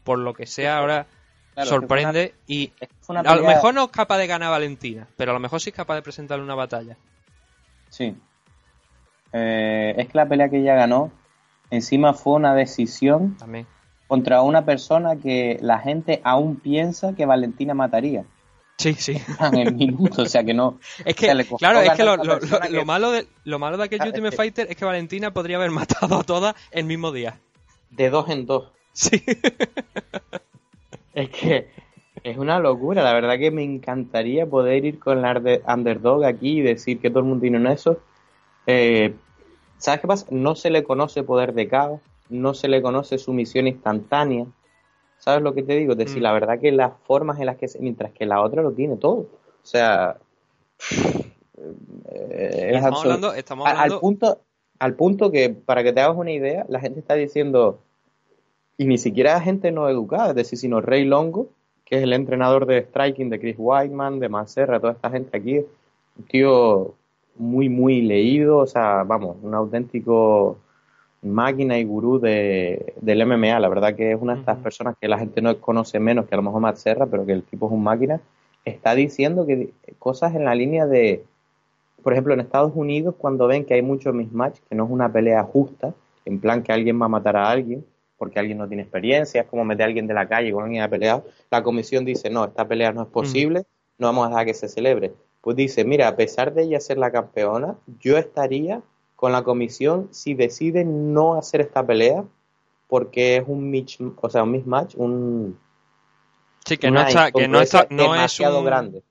[0.04, 1.08] por lo que sea, ahora
[1.54, 2.72] Claro, sorprende y
[3.08, 5.70] a lo mejor no es capaz de ganar a Valentina, pero a lo mejor sí
[5.70, 6.98] es capaz de presentarle una batalla.
[7.90, 8.16] Sí.
[9.34, 11.12] Eh, es que la pelea que ella ganó,
[11.70, 13.68] encima fue una decisión También.
[14.08, 18.26] contra una persona que la gente aún piensa que Valentina mataría.
[18.78, 19.22] Sí, sí.
[19.40, 20.80] En el minuto, o sea que no.
[21.06, 24.32] Es que, claro, es que lo, que- malo de, lo malo de aquel Ultimate es
[24.32, 27.40] que- Fighter es que Valentina podría haber matado a todas el mismo día.
[27.92, 28.72] De dos en dos.
[28.94, 29.24] Sí.
[31.14, 31.68] Es que
[32.24, 36.60] es una locura, la verdad que me encantaría poder ir con la de- underdog aquí
[36.60, 38.00] y decir que todo el mundo tiene un eso.
[38.66, 39.14] Eh,
[39.78, 40.26] ¿Sabes qué pasa?
[40.32, 42.00] No se le conoce poder de caos,
[42.30, 44.46] no se le conoce sumisión instantánea.
[45.24, 45.94] ¿Sabes lo que te digo?
[45.94, 46.24] Es decir, Mm.
[46.24, 48.98] la verdad que las formas en las que se, mientras que la otra lo tiene
[48.98, 49.20] todo.
[49.20, 50.18] O sea,
[52.10, 54.38] eh, es estamos hablando, estamos A- al hablando punto
[54.80, 57.80] al punto que para que te hagas una idea la gente está diciendo
[58.78, 61.48] y ni siquiera gente no educada es decir sino Rey Longo
[61.86, 65.60] que es el entrenador de striking de Chris Whiteman de Manserra toda esta gente aquí
[65.60, 66.96] un tío
[67.38, 70.58] muy muy leído o sea vamos un auténtico
[71.24, 75.08] máquina y gurú de, del MMA la verdad que es una de estas personas que
[75.08, 77.72] la gente no conoce menos que a lo mejor Manserra pero que el tipo es
[77.72, 78.20] un máquina
[78.66, 81.24] está diciendo que cosas en la línea de
[82.04, 85.12] por ejemplo, en Estados Unidos, cuando ven que hay mucho mismatch, que no es una
[85.12, 85.94] pelea justa,
[86.26, 87.86] en plan que alguien va a matar a alguien,
[88.18, 90.84] porque alguien no tiene experiencia, es como meter a alguien de la calle con alguien
[90.84, 93.64] a pelear, la comisión dice, no, esta pelea no es posible,
[93.98, 95.14] no vamos a dejar que se celebre.
[95.42, 98.82] Pues dice, mira, a pesar de ella ser la campeona, yo estaría
[99.24, 102.26] con la comisión si deciden no hacer esta pelea,
[102.90, 105.58] porque es un, mich- o sea, un mismatch, un,
[106.66, 109.02] sí que no está, que no está, no es demasiado un- grande.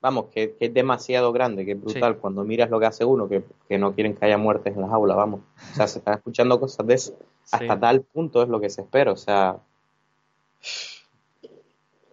[0.00, 2.16] Vamos, que, que es demasiado grande, que es brutal.
[2.16, 4.90] Cuando miras lo que hace uno, que, que no quieren que haya muertes en las
[4.90, 5.40] aulas, vamos.
[5.72, 7.18] O sea, se están escuchando cosas de eso.
[7.52, 7.80] Hasta Sí.
[7.80, 9.12] tal punto es lo que se espera.
[9.12, 9.58] O sea,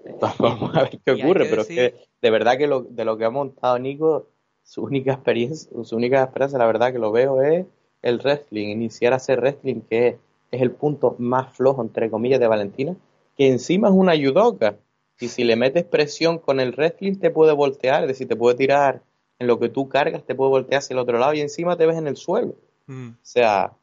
[0.39, 1.45] vamos a ver qué ocurre.
[1.49, 4.27] Pero decir- es que de verdad que lo, de lo que ha montado Nico,
[4.65, 7.65] su única experiencia, su única esperanza, la verdad que lo veo es
[8.01, 10.15] el wrestling, iniciar a hacer wrestling, que es,
[10.51, 12.95] es el punto más flojo, entre comillas, de Valentina,
[13.37, 14.75] que encima es una judoka.
[15.19, 18.57] Y si le metes presión con el wrestling, te puede voltear, es decir, te puede
[18.57, 19.01] tirar
[19.39, 21.85] en lo que tú cargas, te puede voltear hacia el otro lado y encima te
[21.85, 22.55] ves en el suelo.
[22.87, 23.09] Mm.
[23.09, 23.73] O sea,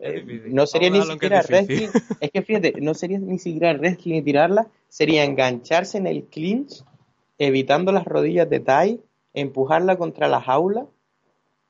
[0.00, 1.88] eh, no sería ni Vamos siquiera es wrestling.
[2.20, 6.84] Es que fíjate, no sería ni siquiera wrestling y tirarla, sería engancharse en el clinch,
[7.38, 9.00] evitando las rodillas de Tai,
[9.34, 10.86] empujarla contra la jaula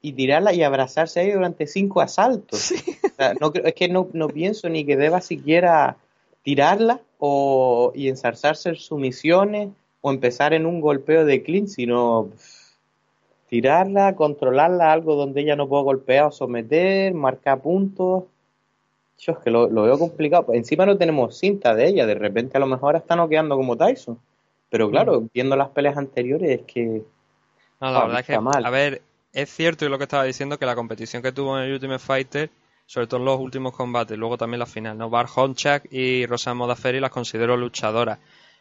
[0.01, 2.73] y tirarla y abrazarse ahí durante cinco asaltos.
[2.73, 5.97] O sea, no es que no, no pienso ni que deba siquiera
[6.43, 9.71] tirarla o y ensarzarse en sumisiones
[10.03, 12.75] o empezar en un golpeo de clinch, sino pff,
[13.49, 18.25] tirarla, controlarla, algo donde ella no pueda golpear o someter, marcar puntos.
[19.17, 20.53] Yo es que lo, lo veo complicado.
[20.53, 24.19] Encima no tenemos cinta de ella, de repente a lo mejor está noqueando como Tyson.
[24.69, 27.03] Pero claro, viendo las peleas anteriores es que
[27.91, 28.65] No, la Ah, verdad es que, mal.
[28.65, 31.65] a ver, es cierto y lo que estaba diciendo que la competición que tuvo en
[31.65, 32.51] el Ultimate Fighter,
[32.87, 35.11] sobre todo en los últimos combates, luego también la final, ¿no?
[35.11, 38.19] Bar Honchak y Rosa Modafferi las considero luchadoras.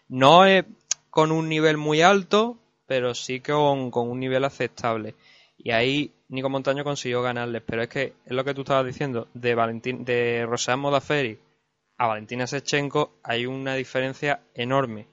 [0.09, 0.65] No es
[1.09, 2.57] con un nivel muy alto,
[2.87, 5.15] pero sí con, con un nivel aceptable.
[5.57, 9.27] Y ahí Nico Montaño consiguió ganarles, pero es que es lo que tú estabas diciendo,
[9.33, 11.39] de Valentín, de Rosa Modafferi
[11.97, 15.05] a Valentina Sechenko hay una diferencia enorme,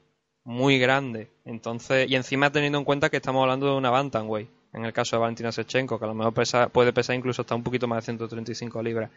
[0.50, 1.28] muy grande.
[1.44, 5.16] Entonces, y encima teniendo en cuenta que estamos hablando de una bantamweight, en el caso
[5.16, 7.98] de Valentina Sechenko, que a lo mejor pesa, puede pesar incluso hasta un poquito más
[7.98, 9.10] de 135 libras.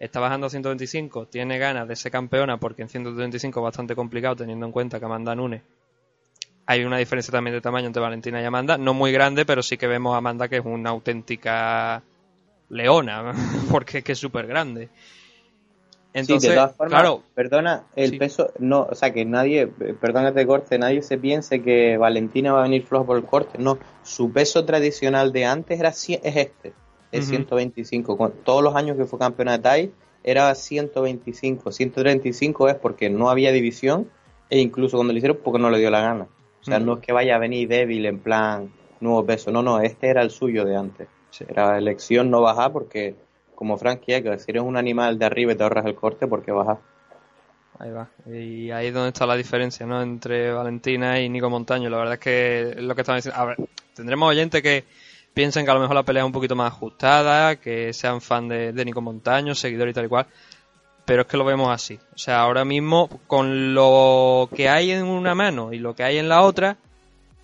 [0.00, 4.34] Está bajando a 125, tiene ganas de ser campeona porque en 135 es bastante complicado
[4.34, 5.62] teniendo en cuenta que Amanda Nunes
[6.66, 9.76] hay una diferencia también de tamaño entre Valentina y Amanda, no muy grande, pero sí
[9.76, 12.02] que vemos a Amanda que es una auténtica
[12.70, 13.34] leona,
[13.70, 14.88] porque es que es súper grande.
[16.14, 18.18] Entonces, sí, de todas formas, claro, perdona, el Sí.
[18.18, 22.52] peso, no, o sea, que nadie, perdona que te corte, nadie se piense que Valentina
[22.52, 26.08] va a venir floja por el corte, no, su peso tradicional de antes era es
[26.08, 26.72] este,
[27.10, 27.30] es Ujú.
[27.30, 29.92] 125, con todos los años que fue campeona de TAI
[30.22, 34.08] era 125, 135 es porque no había división
[34.50, 36.28] e incluso cuando lo hicieron porque no le dio la gana,
[36.60, 39.80] o sea, no es que vaya a venir débil en plan nuevo peso, no, no,
[39.80, 41.08] este era el suyo de antes,
[41.48, 43.16] era elección no bajar porque
[43.54, 46.52] como Frankie que si eres un animal de arriba y te ahorras el corte, porque
[46.52, 46.78] bajas?
[47.78, 48.08] Ahí va.
[48.26, 50.00] Y ahí es donde está la diferencia, ¿no?
[50.00, 51.90] Entre Valentina y Nico Montaño.
[51.90, 53.40] La verdad es que lo que estaban diciendo.
[53.40, 53.56] A ver,
[53.94, 54.84] tendremos oyentes que
[55.32, 58.48] piensen que a lo mejor la pelea es un poquito más ajustada, que sean fan
[58.48, 60.26] de, de Nico Montaño, seguidor y tal y cual.
[61.04, 61.98] Pero es que lo vemos así.
[62.14, 66.18] O sea, ahora mismo, con lo que hay en una mano y lo que hay
[66.18, 66.78] en la otra,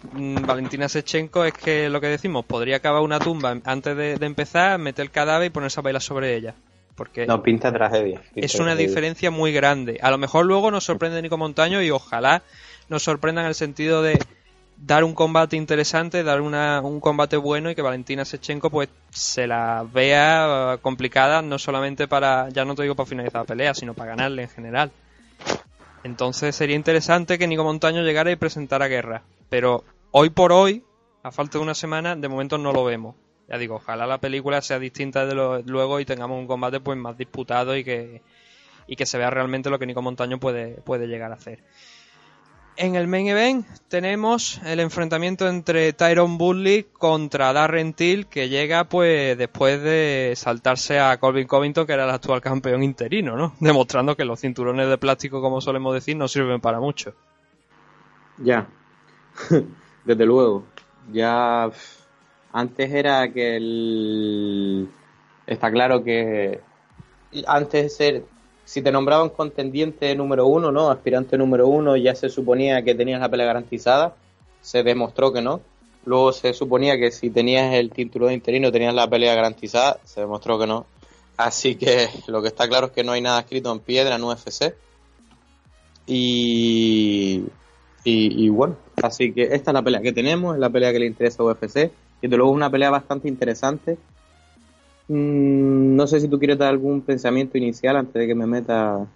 [0.03, 4.79] Valentina Sechenko es que lo que decimos, podría acabar una tumba antes de, de empezar,
[4.79, 6.55] meter el cadáver y ponerse a bailar sobre ella.
[6.95, 8.21] porque No, pinta tragedia.
[8.35, 8.89] pinta es una tragedia.
[8.89, 9.99] diferencia muy grande.
[10.03, 12.43] A lo mejor luego nos sorprende Nico Montaño y ojalá
[12.89, 14.19] nos sorprenda en el sentido de
[14.77, 19.47] dar un combate interesante, dar una, un combate bueno y que Valentina Sechenko pues se
[19.47, 23.93] la vea complicada no solamente para, ya no te digo para finalizar la pelea, sino
[23.95, 24.91] para ganarle en general.
[26.03, 29.23] Entonces sería interesante que Nico Montaño llegara y presentara guerra.
[29.49, 30.85] Pero hoy por hoy,
[31.23, 33.17] a falta de una semana, de momento no lo vemos.
[33.49, 36.97] Ya digo, ojalá la película sea distinta de lo, luego y tengamos un combate pues
[36.97, 38.23] más disputado y que,
[38.87, 41.63] y que se vea realmente lo que Nico Montaño puede, puede llegar a hacer.
[42.77, 48.85] En el main event tenemos el enfrentamiento entre Tyron Woodley contra Darren Till, que llega
[48.85, 53.55] pues después de saltarse a Colvin Covington, que era el actual campeón interino, ¿no?
[53.61, 57.15] Demostrando que los cinturones de plástico, como solemos decir, no sirven para mucho.
[58.39, 58.67] Ya,
[60.05, 60.65] desde luego.
[61.13, 61.71] Ya
[62.53, 64.89] antes era que el...
[65.47, 66.61] Está claro que
[67.47, 68.25] antes de ser,
[68.71, 70.93] si te nombraban contendiente número uno, ¿no?
[70.93, 74.15] Aspirante número uno, ya se suponía que tenías la pelea garantizada.
[74.61, 75.61] Se demostró que no.
[76.05, 79.99] Luego se suponía que si tenías el título de interino tenías la pelea garantizada.
[80.05, 80.87] Se demostró que no.
[81.37, 84.23] Así que lo que está claro es que no hay nada escrito en piedra en
[84.23, 84.73] UFC.
[86.07, 87.43] Y,
[88.05, 91.07] y, bueno, así que esta es la pelea que tenemos, es la pelea que le
[91.07, 91.91] interesa a UFC.
[92.23, 93.99] Y de luego es una pelea bastante interesante.
[95.13, 99.07] Mm, no sé si tú quieres dar algún pensamiento inicial antes de que me meta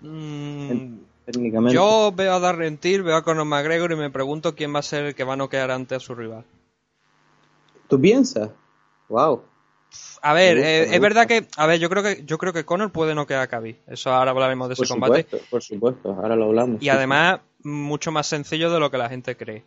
[0.00, 1.74] Mm, técnicamente.
[1.74, 4.82] yo veo a Darren Till, veo a Conor McGregor y me pregunto quién va a
[4.82, 6.44] ser el que va a noquear ante a su rival.
[7.86, 8.48] ¿Tú piensas?
[9.10, 9.42] Wow.
[10.22, 12.64] A ver, gusta, eh, es verdad que, a ver, yo creo que yo creo que
[12.64, 13.76] Conor puede noquear a Khabib.
[13.86, 15.26] Eso ahora hablaremos de Por ese combate.
[15.50, 16.12] por supuesto.
[16.12, 16.80] Ahora lo hablamos.
[16.80, 19.64] Y sí, además, mucho más sencillo de lo que la gente cree.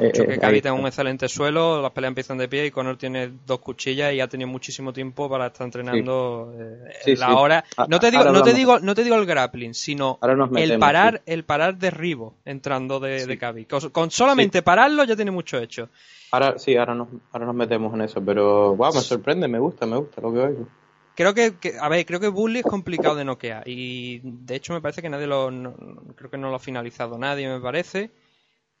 [0.00, 0.68] Eh, eh, que Khabib está.
[0.70, 4.20] tenga un excelente suelo, las peleas empiezan de pie y Conor tiene dos cuchillas y
[4.20, 7.32] ha tenido muchísimo tiempo para estar entrenando eh, Sí, la sí.
[7.34, 7.64] hora.
[7.88, 10.18] No te digo, ahora no te digo, no te digo el grappling, sino
[10.56, 13.66] el parar, el parar derribo entrando de, de Khabib.
[13.68, 15.88] Con, con solamente pararlo ya tiene mucho hecho.
[16.32, 18.20] Ahora sí, ahora nos, ahora nos metemos en eso.
[18.24, 20.68] Pero wow, me sorprende, me gusta, me gusta lo que oigo.
[21.14, 24.74] Creo que, que- a ver, creo que Bully es complicado de noquear y de hecho
[24.74, 25.74] me parece que nadie lo, no-
[26.14, 28.10] creo que no lo ha finalizado nadie, me parece.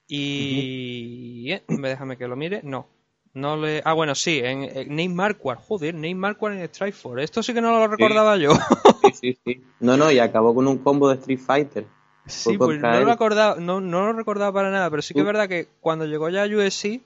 [0.08, 2.86] Y eh, déjame que lo mire, no,
[3.34, 7.42] no le, ah bueno sí, en, en Nate Marquardt, joder, Nate Marquardt en Strikeforce, esto
[7.42, 8.52] sí que no lo recordaba yo.
[9.00, 9.62] Sí, sí, sí.
[9.80, 11.86] No, no, y acabó con un combo de Street Fighter.
[12.26, 15.24] sí, pues no lo acordaba, no, no lo recordaba para nada, pero sí que es
[15.24, 15.26] Uh.
[15.26, 17.00] verdad que cuando llegó ya a UFC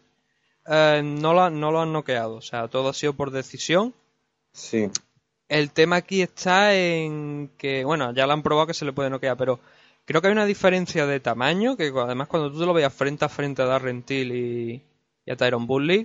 [0.67, 3.95] eh, no lo, no lo han noqueado, o sea, todo ha sido por decisión.
[4.53, 4.89] Sí.
[5.49, 9.11] El tema aquí está en que, bueno, ya lo han probado que se le puede
[9.11, 9.59] noquear, pero
[10.11, 13.25] creo que hay una diferencia de tamaño, que además cuando tú te lo veas frente
[13.25, 14.83] a frente a Darren Till y,
[15.25, 16.05] y a Tyron Bully,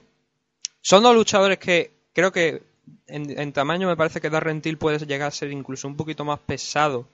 [0.79, 2.61] son dos luchadores que creo que
[3.07, 6.37] en, tamaño me parece que Darren Till puede llegar a ser incluso un poquito más
[6.37, 7.07] pesado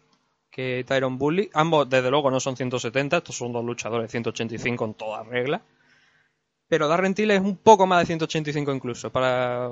[0.49, 1.49] que Tyron Bully.
[1.53, 5.61] Ambos, desde luego, no son 170, estos son dos luchadores de 185 en toda regla.
[6.67, 9.69] Pero Darren Till es un poco más de 185 incluso, para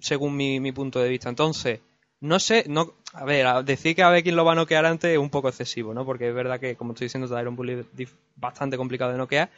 [0.00, 1.28] según mi punto de vista.
[1.28, 1.78] Entonces,
[2.20, 5.12] no sé, no, a ver, decir que a ver quién lo va a noquear antes
[5.12, 6.04] es un poco excesivo, ¿no?
[6.04, 9.50] Porque es verdad que, como estoy diciendo, Tyron Bully es bastante complicado de noquear.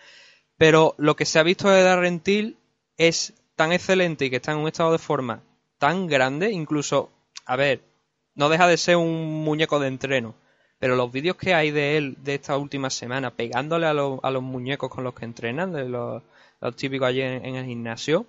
[0.56, 2.56] Pero lo que se ha visto de Darren Till
[2.96, 5.42] es tan excelente y que está en un estado de forma
[5.78, 7.10] tan grande, incluso,
[7.46, 7.82] a ver,
[8.34, 10.34] no deja de ser un muñeco de entreno.
[10.78, 14.30] Pero los vídeos que hay de él de esta última semana, pegándole a, los- a
[14.30, 16.22] los muñecos con los que entrenan, de los,
[16.60, 18.26] los típicos allí en, en el gimnasio,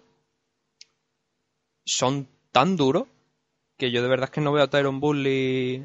[1.85, 3.07] son tan duros
[3.81, 5.83] que yo de verdad es que no veo a Tyron Bully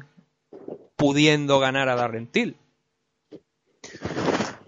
[0.95, 2.55] pudiendo ganar a Darren Till.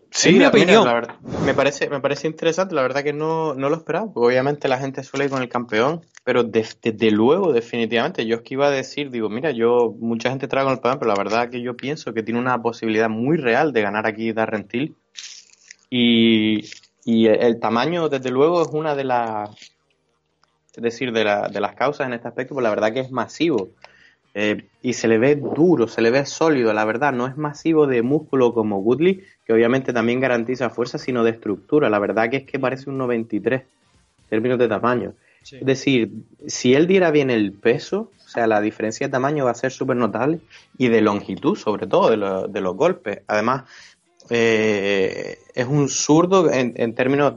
[0.10, 0.84] Sí, Es mi mira, opinión.
[0.84, 1.16] la verdad,
[1.46, 5.04] me parece, me parece interesante, la verdad que no, no lo esperaba, obviamente la gente
[5.04, 8.72] suele ir con el campeón, pero de- desde luego, definitivamente, yo es que iba a
[8.72, 11.78] decir, digo, mira, yo, mucha gente trae con el campeón, pero la verdad que yo
[11.78, 14.96] pienso que tiene una posibilidad muy real de ganar aquí Darren Till,
[15.92, 16.66] y,
[17.06, 19.52] y el, el tamaño, desde luego, es una de las,
[20.76, 23.11] es decir, de, la- de las causas en este aspecto, pues la verdad que es
[23.11, 23.70] masivo.
[24.36, 27.88] Eh, y se le ve duro, se le ve sólido, la verdad, no es masivo
[27.88, 31.89] de músculo como Woodley, que obviamente también garantiza fuerza, sino de estructura.
[31.89, 33.67] La verdad que es que parece un 93 en
[34.30, 35.13] términos de tamaño.
[35.61, 36.11] Es decir,
[36.45, 39.72] si él diera bien el peso, o sea, la diferencia de tamaño va a ser
[39.72, 40.39] súper notable
[40.78, 43.22] y de longitud, sobre todo, de, lo- de los golpes.
[43.28, 43.63] Además,
[44.30, 47.34] eh, es un zurdo en, en términos,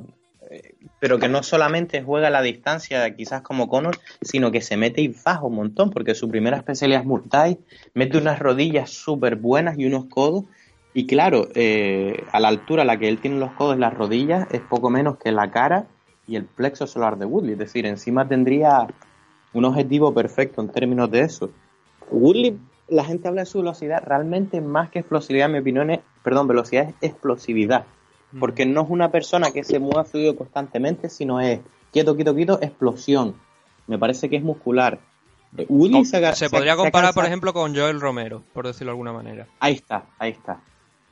[1.03, 5.01] pero que no solamente juega a la distancia, quizás como Conor, sino que se mete
[5.01, 7.59] y baja un montón, porque su primera especialidad es Muay Thai,
[7.93, 10.45] mete unas rodillas súper buenas y unos codos.
[10.95, 14.47] Y claro, eh, a la altura a la que él tiene los codos las rodillas
[14.53, 15.87] es poco menos que la cara
[16.29, 17.55] y el plexo solar de Woodley.
[17.55, 18.87] Es decir, encima tendría
[19.55, 21.51] un objetivo perfecto en términos de eso.
[22.13, 25.99] Woodley, la gente habla de su velocidad, realmente más que explosividad, en mi opinión es,
[26.23, 27.87] perdón, velocidad es explosividad,
[28.41, 31.61] porque no es una persona que se mueva fluido constantemente, sino es
[31.93, 33.35] quieto, quieto, quieto, explosión.
[33.87, 34.99] Me parece que es muscular.
[35.57, 35.67] Eh,
[36.05, 39.13] se, aga- se se- podría comparar, por ejemplo, con Joel Romero, por decirlo de alguna
[39.13, 39.47] manera.
[39.61, 40.61] Ahí está, ahí está.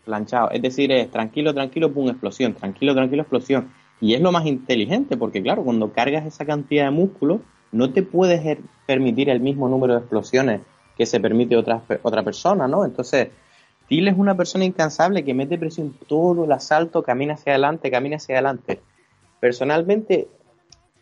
[0.05, 0.51] Planchado.
[0.51, 2.55] Es decir, es tranquilo, tranquilo, pum, explosión.
[2.55, 3.71] Tranquilo, tranquilo, explosión.
[4.01, 7.43] Y es lo más inteligente, porque claro, cuando cargas esa cantidad de músculo,
[7.73, 10.63] no te puedes er- permitir el mismo número de explosiones
[10.97, 12.85] que se permite otra, otra persona, ¿no?
[12.87, 13.29] Entonces,
[13.91, 18.19] Till es una persona incansable que mete presión todo el asalto, camina hacia adelante, camina
[18.19, 18.81] hacia adelante.
[19.41, 20.29] Personalmente,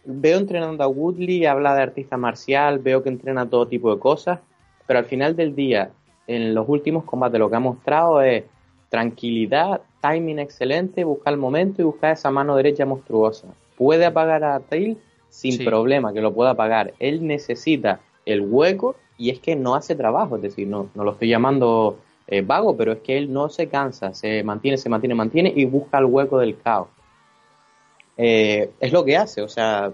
[0.06, 4.38] veo entrenando a Woodley, habla de artista marcial, veo que entrena todo tipo de cosas,
[4.86, 5.90] pero al final del día,
[6.26, 8.44] en los últimos combates, lo que ha mostrado es
[8.88, 13.48] tranquilidad, timing excelente, buscar el momento y buscar esa mano derecha monstruosa.
[13.76, 14.96] Puede apagar a Tail
[15.28, 15.64] sin Sí.
[15.66, 16.94] problema, que lo pueda apagar.
[17.00, 21.12] Él necesita el hueco y es que no hace trabajo, es decir, no, no lo
[21.12, 21.98] estoy llamando
[22.28, 25.64] eh, vago, pero es que él no se cansa, se mantiene, se mantiene, mantiene y
[25.64, 26.88] busca el hueco del caos.
[28.18, 29.92] Eh, es lo que hace, o sea,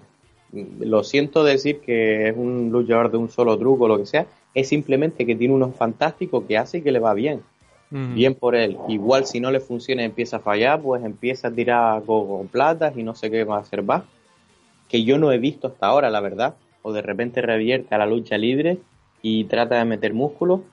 [0.52, 4.26] lo siento decir que es un luchador de un solo truco o lo que sea,
[4.52, 7.42] es simplemente que tiene unos fantásticos que hace y que le va bien.
[7.90, 8.76] Bien por él.
[8.88, 12.48] Igual si no le funciona y empieza a fallar, pues empieza a tirar con, con
[12.48, 14.02] platas y no sé qué va a hacer más.
[14.88, 16.56] Que yo no he visto hasta ahora, la verdad.
[16.82, 18.78] O de repente revierte a la lucha libre
[19.22, 20.64] y trata de meter músculo.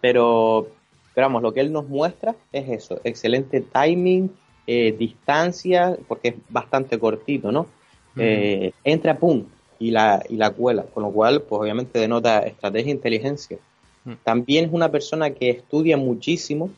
[0.00, 0.68] Pero,
[1.14, 3.00] pero vamos, lo que él nos muestra es eso.
[3.04, 4.30] Excelente timing,
[4.66, 7.66] eh, distancia, porque es bastante cortito, ¿no?
[8.16, 9.44] Eh, entra, pum,
[9.78, 10.84] y la, y la cuela.
[10.84, 13.58] Con lo cual, pues obviamente denota estrategia e inteligencia.
[14.24, 16.70] También es una persona que estudia muchísimo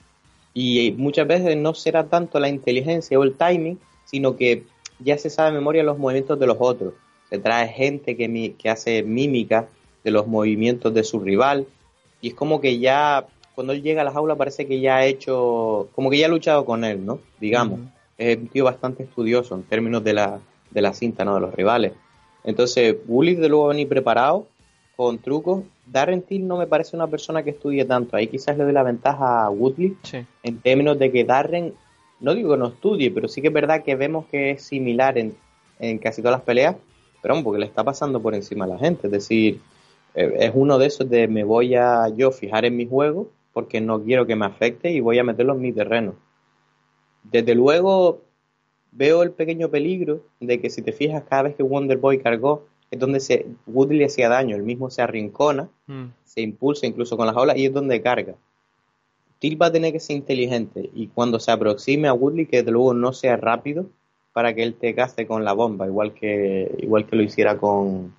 [0.52, 4.64] y muchas veces no será tanto la inteligencia o el timing, sino que
[4.98, 6.94] ya se sabe de memoria los movimientos de los otros.
[7.30, 9.68] Se trae gente que, mi- que hace mímica
[10.04, 11.66] de los movimientos de su rival
[12.20, 15.04] y es como que ya cuando él llega a la jaula parece que ya ha
[15.06, 17.20] hecho, como que ya ha luchado con él, ¿no?
[17.40, 17.80] Digamos.
[18.16, 20.38] Es un tío bastante estudioso en términos de la,
[20.70, 21.34] de la cinta, ¿no?
[21.34, 21.92] De los rivales.
[22.44, 24.46] Entonces, Bully de luego va a venir preparado
[24.96, 25.64] con trucos.
[25.86, 28.16] Darren Till no me parece una persona que estudie tanto.
[28.16, 30.18] Ahí quizás le doy la ventaja a Woodley Sí.
[30.42, 31.74] en términos de que Darren,
[32.20, 35.18] no digo que no estudie, pero sí que es verdad que vemos que es similar
[35.18, 35.34] en,
[35.80, 36.76] en casi todas las peleas,
[37.20, 39.08] pero vamos, porque le está pasando por encima a la gente.
[39.08, 39.60] Es decir,
[40.14, 43.80] eh, es uno de esos de me voy a yo fijar en mi juego porque
[43.80, 46.14] no quiero que me afecte y voy a meterlo en mi terreno.
[47.22, 48.20] Desde luego
[48.92, 52.66] veo el pequeño peligro de que si te fijas cada vez que Wonder Boy cargó
[52.90, 56.06] es donde se Woodley le hacía daño, el mismo se arrincona Mm.
[56.24, 58.34] se impulsa incluso con las olas y es donde carga.
[59.38, 62.70] Till va a tener que ser inteligente y cuando se aproxime a Woodley que desde
[62.72, 63.86] luego no sea rápido
[64.32, 68.14] para que él te cace con la bomba, igual que igual que lo hiciera con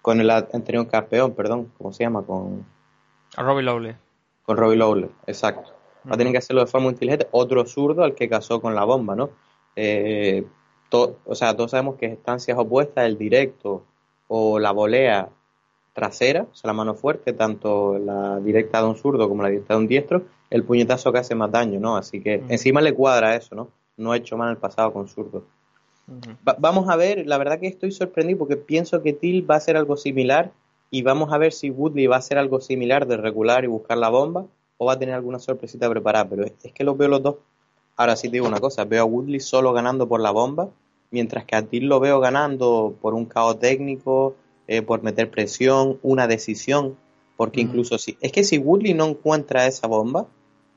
[0.00, 2.22] con el anterior campeón, perdón, ¿cómo se llama?
[2.22, 2.64] Con,
[3.36, 3.94] A Robbie Lawley.
[4.48, 5.70] Con Robbie Lawler, exacto.
[6.10, 7.28] Va a tener que hacerlo de forma inteligente.
[7.32, 9.28] Otro zurdo al que casó con la bomba, ¿no?
[9.76, 10.42] Eh,
[10.88, 13.84] to- o sea, todos sabemos que estancias opuestas, el directo
[14.26, 15.28] o la volea
[15.92, 19.74] trasera, o sea, la mano fuerte, tanto la directa de un zurdo como la directa
[19.74, 21.96] de un diestro, el puñetazo que hace más daño, ¿no?
[21.98, 23.68] Así que encima le cuadra eso, ¿no?
[23.98, 25.44] No ha hecho mal en el pasado con zurdo.
[26.48, 29.58] Va- vamos a ver, la verdad que estoy sorprendido porque pienso que Till va a
[29.58, 30.52] hacer algo similar
[30.90, 33.98] y vamos a ver si Woodley va a hacer algo similar de regular y buscar
[33.98, 34.46] la bomba
[34.78, 37.36] o va a tener alguna sorpresita preparada, pero es, que los veo los dos.
[37.96, 40.70] Ahora sí te digo una cosa, veo a Woodley solo ganando por la bomba,
[41.10, 44.36] mientras que a Till lo veo ganando por un caos técnico,
[44.68, 46.96] eh, por meter presión, una decisión,
[47.36, 48.16] porque incluso si...
[48.20, 50.26] Es que si Woodley no encuentra esa bomba,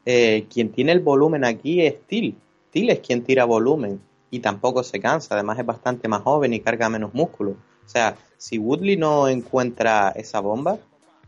[0.05, 2.35] eh, quien tiene el volumen aquí es Till.
[2.71, 4.01] Till es quien tira volumen
[4.31, 7.55] y tampoco se cansa, además es bastante más joven y carga menos músculo.
[7.91, 10.77] O sea, si Woodley no encuentra esa bomba,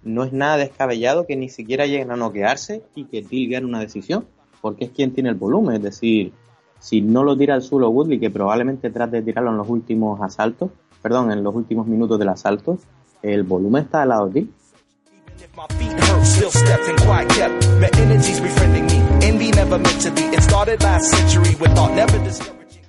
[0.02, 3.82] no es nada descabellado que ni siquiera lleguen a noquearse y que Till gane una
[3.82, 4.26] decisión,
[4.62, 6.32] porque es quien tiene el volumen, es decir,
[6.80, 10.22] si no lo tira al suelo Woodley, que probablemente trate de tirarlo en los últimos
[10.22, 12.78] asaltos, perdón, en los últimos minutos del asalto,
[13.22, 14.54] el volumen está al lado de Till.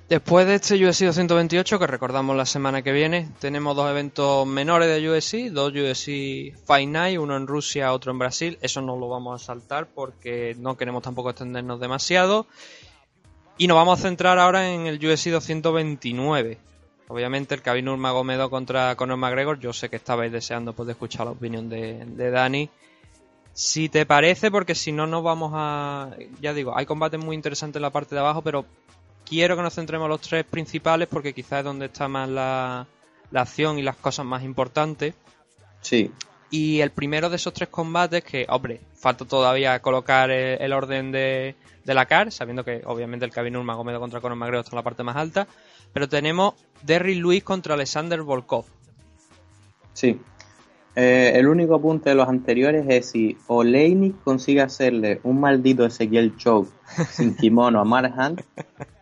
[0.07, 4.87] Después de este UFC 228, que recordamos la semana que viene, tenemos dos eventos menores
[4.87, 8.59] de UFC, dos UFC Fight Night, uno en Rusia, otro en Brasil.
[8.61, 12.45] Eso no lo vamos a saltar porque no queremos tampoco extendernos demasiado.
[13.57, 16.59] Y nos vamos a centrar ahora en el UFC 229.
[17.07, 19.59] Obviamente el Khabib Nurmagomedov contra Conor McGregor.
[19.59, 22.69] Yo sé que estabais deseando pues, de escuchar la opinión de, de Dani.
[23.53, 26.11] Si te parece, porque si no nos vamos a...
[26.41, 28.65] Ya digo, hay combates muy interesantes en la parte de abajo, pero
[29.25, 32.87] quiero que nos centremos en los tres principales porque quizás es donde está más la,
[33.31, 35.13] la acción y las cosas más importantes.
[35.81, 36.11] Sí,
[36.49, 41.11] Y el primero de esos tres combates, que, hombre, falta todavía colocar el, el orden
[41.11, 44.77] de, de la CAR, sabiendo que obviamente el Kevin Nurmagomedov contra Conor McGregor está en
[44.77, 45.47] la parte más alta,
[45.93, 48.65] pero tenemos Derrick Lewis contra Alexander Volkov.
[49.93, 50.19] sí.
[50.95, 56.37] Eh, el único apunte de los anteriores es si Oleinik consigue hacerle un maldito Ezequiel
[56.37, 56.71] Choke
[57.11, 58.41] sin kimono a Mark Hunt,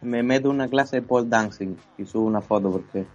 [0.01, 3.05] me meto una clase de pole dancing y subo una foto porque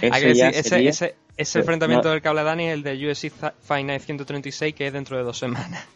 [0.00, 3.10] que ese ya decir, ese, sería- ese, enfrentamiento del que habla Dani es el de
[3.10, 3.30] UFC
[3.62, 5.86] Fight Night 136, que es dentro de dos semanas.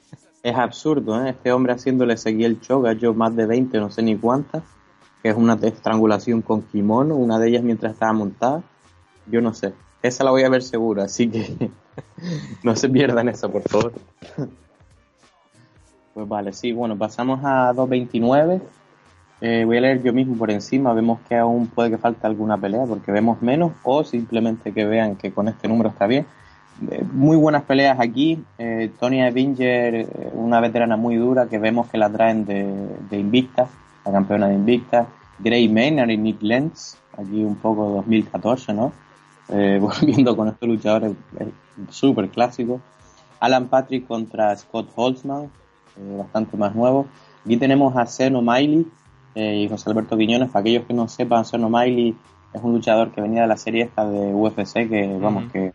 [0.43, 1.31] Es absurdo, ¿eh?
[1.31, 4.63] Este hombre haciéndole Ezequiel Choke, ha hecho más de 20, no sé ni cuántas,
[5.23, 8.63] que es una estrangulación con kimono, una de ellas mientras estaba montada.
[9.27, 9.75] Yo no sé.
[10.03, 11.71] Esa la voy a ver seguro, así que
[12.63, 13.93] no se pierdan eso, por favor.
[16.13, 18.61] Pues vale, sí, bueno, pasamos a 2.29.
[19.43, 22.59] Eh, voy a leer yo mismo por encima, vemos que aún puede que falte alguna
[22.59, 26.27] pelea porque vemos menos o simplemente que vean que con este número está bien.
[26.91, 28.43] Eh, muy buenas peleas aquí.
[28.59, 32.67] Eh, Tonya Evinger, eh, una veterana muy dura que vemos que la traen de,
[33.11, 33.69] de Invicta,
[34.05, 35.07] la campeona de Invicta.
[35.39, 38.93] Gray Maynard y Nick Lenz, aquí un poco 2014, ¿no?
[39.53, 41.13] Eh, volviendo con estos luchadores
[41.91, 42.81] súper clásicos.
[43.41, 45.45] Alan Patrick contra Scott Holtzman,
[45.97, 47.07] eh, bastante más nuevo.
[47.45, 48.87] Aquí tenemos a Zeno Miley
[49.35, 50.51] eh, y José Alberto Quiñones.
[50.51, 52.15] Para aquellos que no sepan, Zeno Miley
[52.53, 55.73] es un luchador que venía de la serie esta de UFC, que vamos, que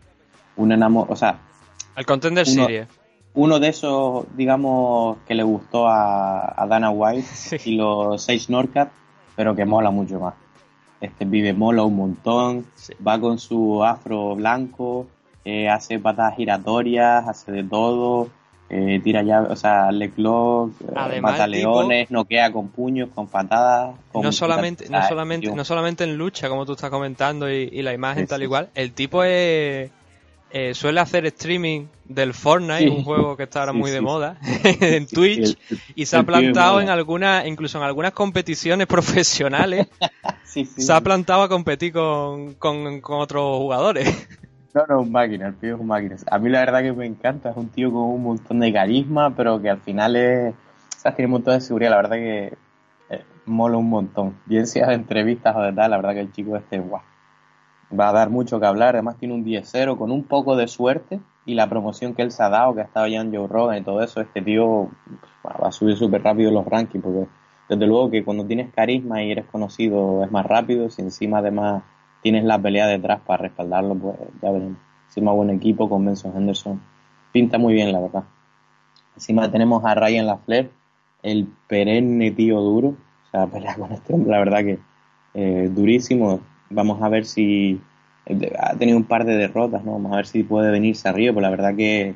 [0.56, 1.38] un enamor, o sea,
[1.96, 2.88] El Contender Uno- Series.
[3.34, 7.56] uno de esos, digamos, que le gustó a, a Dana White Sí.
[7.64, 8.90] y los seis Norcat,
[9.34, 10.34] pero que mola mucho más.
[11.00, 12.92] Este pibe mola un montón, Sí.
[13.06, 15.06] va con su afro blanco,
[15.44, 18.28] eh, hace patadas giratorias, hace de todo,
[18.70, 22.68] eh, tira ya, o sea, le clock, eh, Además, mata el tipo- leones, noquea con
[22.68, 23.94] puños, con patadas.
[24.10, 27.82] Con no solamente, no solamente, no solamente en lucha, como tú estás comentando, y, y
[27.82, 28.44] la imagen Sí, tal sí.
[28.44, 28.70] igual.
[28.74, 29.90] El tipo es,
[30.50, 32.88] eh, suele hacer streaming del Fortnite, Sí.
[32.88, 34.38] un juego que está ahora Sí, muy de sí, moda,
[34.80, 35.38] en Sí, Twitch,
[35.70, 39.88] el- y se ha pibe plantado en algunas, incluso en algunas competiciones profesionales,
[40.44, 40.80] Sí, sí.
[40.82, 44.28] se ha plantado a competir con, con, con otros jugadores.
[44.72, 46.16] No, no, un máquina, el tío es un máquina.
[46.30, 49.34] A mí la verdad que me encanta, es un tío con un montón de carisma,
[49.34, 52.52] pero que al final es, o sea, tiene un montón de seguridad, la verdad que
[53.10, 54.36] eh, mola un montón.
[54.44, 57.00] Bien sea de entrevistas o de tal, la verdad que el chico este, guau,
[57.92, 61.20] va a dar mucho que hablar, además tiene un 10-0 con un poco de suerte
[61.44, 63.78] y la promoción que él se ha dado, que ha estado ya en Joe Rogan
[63.78, 64.88] y todo eso, este tío
[65.44, 67.26] va a subir súper rápido los rankings, porque
[67.68, 71.82] desde luego que cuando tienes carisma y eres conocido es más rápido, si encima además
[72.22, 74.78] tienes la pelea detrás para respaldarlo, pues ya veremos.
[75.06, 76.80] Encima buen equipo con Benson Henderson.
[77.32, 78.24] Pinta muy bien, la verdad.
[79.14, 80.70] Encima tenemos a Ryan Lafleur,
[81.22, 82.88] el perenne tío duro.
[82.88, 84.78] O sea, pelea con este la verdad que
[85.34, 86.40] eh, durísimo.
[86.70, 87.80] Vamos a ver si
[88.26, 89.92] eh, ha tenido un par de derrotas, ¿no?
[89.92, 92.14] Vamos a ver si puede venirse arriba, pues la verdad que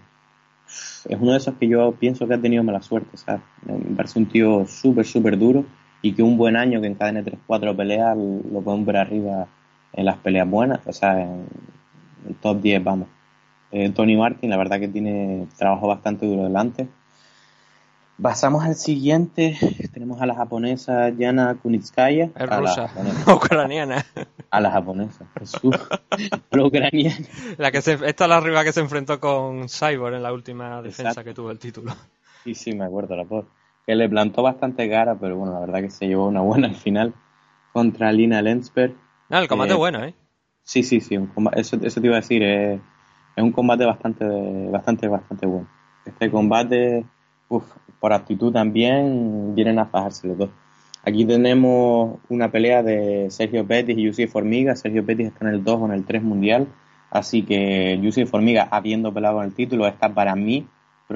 [1.09, 3.42] es uno de esos que yo pienso que ha tenido mala suerte, ¿sabes?
[3.66, 5.64] Me parece un tío súper, súper duro
[6.03, 9.48] y que un buen año que encadene 3-4 peleas lo podemos ver arriba
[9.92, 11.46] en las peleas buenas, o sea, en
[12.28, 13.09] el top 10, vamos.
[13.72, 16.88] Eh, Tony Martin, la verdad que tiene trabajo bastante duro delante.
[18.20, 19.56] Pasamos al siguiente,
[19.94, 22.24] tenemos a la japonesa Yana Kunitskaya.
[22.34, 24.04] Es a la rusa, japonesa, ucraniana.
[24.50, 25.74] a la japonesa, Jesús.
[26.50, 27.16] la ucraniana.
[27.56, 30.82] La que se, esta es la rival que se enfrentó con Cyborg en la última
[30.82, 31.24] defensa Exacto.
[31.24, 31.92] que tuvo el título.
[32.44, 33.46] Sí, sí, me acuerdo, la pobre.
[33.86, 36.74] Que le plantó bastante cara, pero bueno, la verdad que se llevó una buena al
[36.76, 37.14] final
[37.72, 38.94] contra Lina Lensberg.
[39.30, 40.14] No, el combate Eh, es bueno, ¿eh?
[40.62, 42.80] Sí, sí, sí, un eso, eso te iba a decir, es,
[43.36, 44.24] es un combate bastante,
[44.70, 45.68] bastante, bastante bueno.
[46.04, 47.04] Este combate,
[47.48, 47.64] uf,
[48.01, 50.51] por actitud también, vienen a fajarse los dos.
[51.05, 54.74] Aquí tenemos una pelea de Sergio Pettis y Yussi Formiga.
[54.76, 56.66] Sergio Pettis está en el 2 o en el 3 mundial,
[57.11, 60.66] así que Yussi Formiga, habiendo peleado con el título, está para mí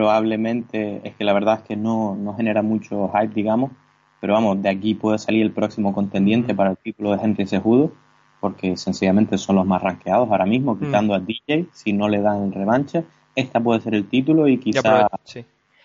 [0.08, 3.70] probablemente, es que la verdad es que no, no genera mucho hype, digamos,
[4.20, 7.92] pero vamos, de aquí puede salir el próximo contendiente para el título de Henry Sejudo,
[8.40, 12.52] porque sencillamente son los más rankeados ahora mismo, quitando a DJ, si no le dan
[12.52, 13.04] revancha,
[13.36, 15.06] esta puede ser el título y quizá...
[15.06, 15.44] aprove- sí.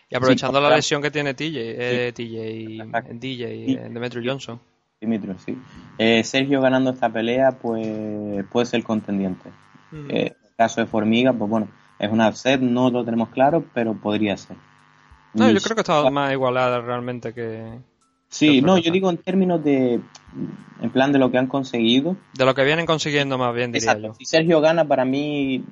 [0.09, 3.13] Y aprovechando la lesión que tiene TJ, eh, TJ, Exacto.
[3.13, 4.59] DJ, Y- eh, Demetrio Johnson.
[4.99, 5.57] Dimitri, sí.
[5.97, 9.49] Eh, Sergio ganando esta pelea, pues puede ser contendiente.
[9.93, 11.67] Eh, en el caso de Formiga, pues bueno,
[11.99, 14.57] es una upset, no lo tenemos claro, pero podría ser.
[15.33, 17.63] No, yo creo que está más igualada realmente que
[18.29, 19.99] Sí, que no, yo digo en términos de,
[20.81, 22.17] en plan de lo que han conseguido.
[22.33, 24.07] de lo que vienen consiguiendo más bien, diría Exacto.
[24.09, 24.13] yo.
[24.15, 25.63] Si Sergio gana, para mí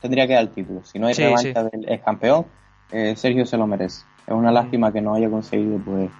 [0.00, 0.84] tendría que dar el título.
[0.84, 1.68] Si no hay Sí, revancha sí.
[1.72, 2.46] del ex campeón,
[2.90, 4.04] eh, Sergio se lo merece.
[4.26, 6.10] Es una lástima que no haya conseguido pues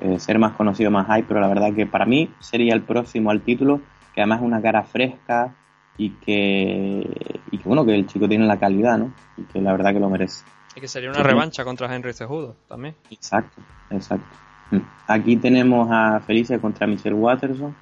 [0.00, 3.30] eh, ser más conocido, más hype, pero la verdad que para mí sería el próximo
[3.30, 3.80] al título,
[4.14, 5.54] que además es una cara fresca,
[5.96, 9.12] y que, y que bueno, que el chico tiene la calidad, ¿no?
[9.36, 10.44] Y que la verdad que lo merece.
[10.74, 12.96] Y que sería una revancha contra Henry Cejudo también.
[13.10, 14.26] Exacto, exacto.
[14.70, 14.78] Mm.
[15.06, 17.74] Aquí tenemos a Felicia contra Michelle Watterson.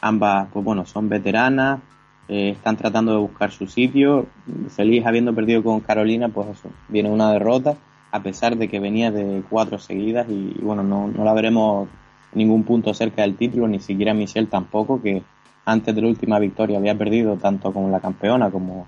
[0.00, 1.80] Ambas, pues bueno, son veteranas,
[2.26, 4.26] eh, están tratando de buscar su sitio.
[4.68, 7.76] Feliz habiendo perdido con Carolina, pues eso, viene una derrota,
[8.12, 11.88] a pesar de que venía de cuatro seguidas y, bueno, no, no la veremos
[12.34, 15.22] ningún punto cerca del título, ni siquiera Michelle tampoco, que
[15.64, 18.86] antes de la última victoria había perdido tanto con la campeona como,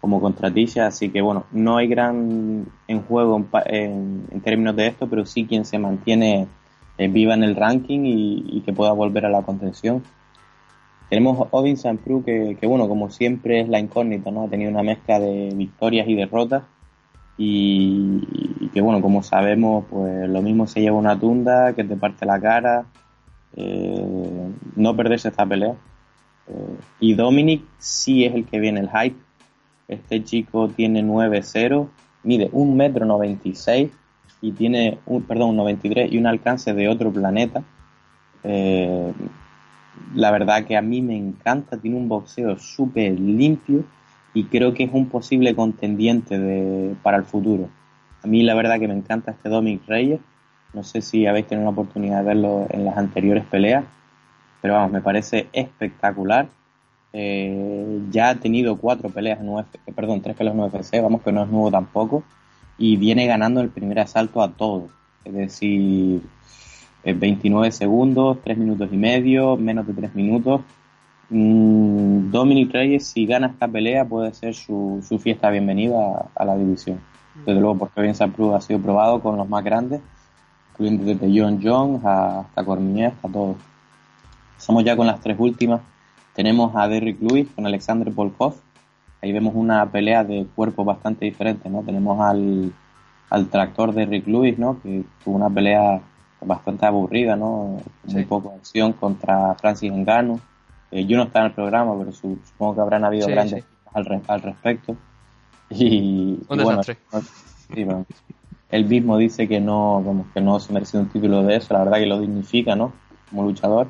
[0.00, 4.74] como contra Tisha, así que bueno, no hay gran en juego en, en- en términos
[4.76, 6.46] de esto, pero sí quien se mantiene
[6.98, 10.02] eh, viva en el ranking y, y que pueda volver a la contención.
[11.08, 14.44] Tenemos Odin Sampru que, que bueno, como siempre es la incógnita, ¿no?
[14.44, 16.62] Ha tenido una mezcla de victorias y derrotas
[17.38, 22.26] y, que bueno, como sabemos, pues lo mismo se lleva una tunda que te parte
[22.26, 22.84] la cara,
[23.56, 25.74] eh, no perderse esta pelea.
[26.48, 29.16] Eh, y Dominic sí es el que viene el hype.
[29.88, 31.88] Este chico tiene 9-0,
[32.22, 33.90] mide 1 metro 96
[34.42, 37.62] y tiene un, perdón, un 93 y un alcance de otro planeta.
[38.44, 39.12] Eh,
[40.14, 43.84] la verdad que a mí me encanta, tiene un boxeo súper limpio
[44.34, 47.68] y creo que es un posible contendiente de, para el futuro.
[48.22, 50.20] A mí la verdad que me encanta este Dominic Reyes.
[50.72, 53.84] No sé si habéis tenido la oportunidad de verlo en las anteriores peleas,
[54.62, 56.48] pero vamos, me parece espectacular.
[57.12, 61.32] Eh, ya ha tenido cuatro peleas en eh, perdón, tres peleas en UFC, vamos que
[61.32, 62.22] no es nuevo tampoco,
[62.78, 64.88] y viene ganando el primer asalto a todo.
[65.24, 66.22] Es decir,
[67.02, 70.62] eh, 29 segundos, 3 minutos y medio, menos de 3 minutos.
[71.30, 75.96] Mm, Dominic Reyes, si gana esta pelea, puede ser su, su fiesta bienvenida
[76.36, 77.00] a, a la división.
[77.46, 80.00] Desde luego, porque bien Sampru ha sido probado con los más grandes,
[80.72, 83.56] incluyendo desde John Jones hasta Cormier, hasta todos.
[84.56, 85.80] Pasamos ya con las tres últimas.
[86.34, 88.54] Tenemos a Derrick Lewis con Alexander Volkov.
[89.22, 91.82] Ahí vemos una pelea de cuerpos bastante diferente, ¿no?
[91.82, 92.72] Tenemos al,
[93.30, 94.80] al tractor de Rick Lewis, ¿no?
[94.82, 96.00] Que tuvo una pelea
[96.42, 97.78] bastante aburrida, ¿no?
[98.04, 98.24] Muy Sí.
[98.24, 100.40] poco acción contra Francis Ngannou.
[100.90, 103.64] Eh, yo no estaba en el programa, pero su- supongo que habrán habido Sí, grandes
[103.64, 103.70] sí.
[103.94, 104.96] al, re- al respecto.
[105.70, 108.06] Y, Un y bueno, sí, bueno,
[108.70, 111.84] él mismo dice que no, como que no se merecía un título de eso, la
[111.84, 112.92] verdad que lo dignifica, ¿no?
[113.30, 113.88] Como luchador.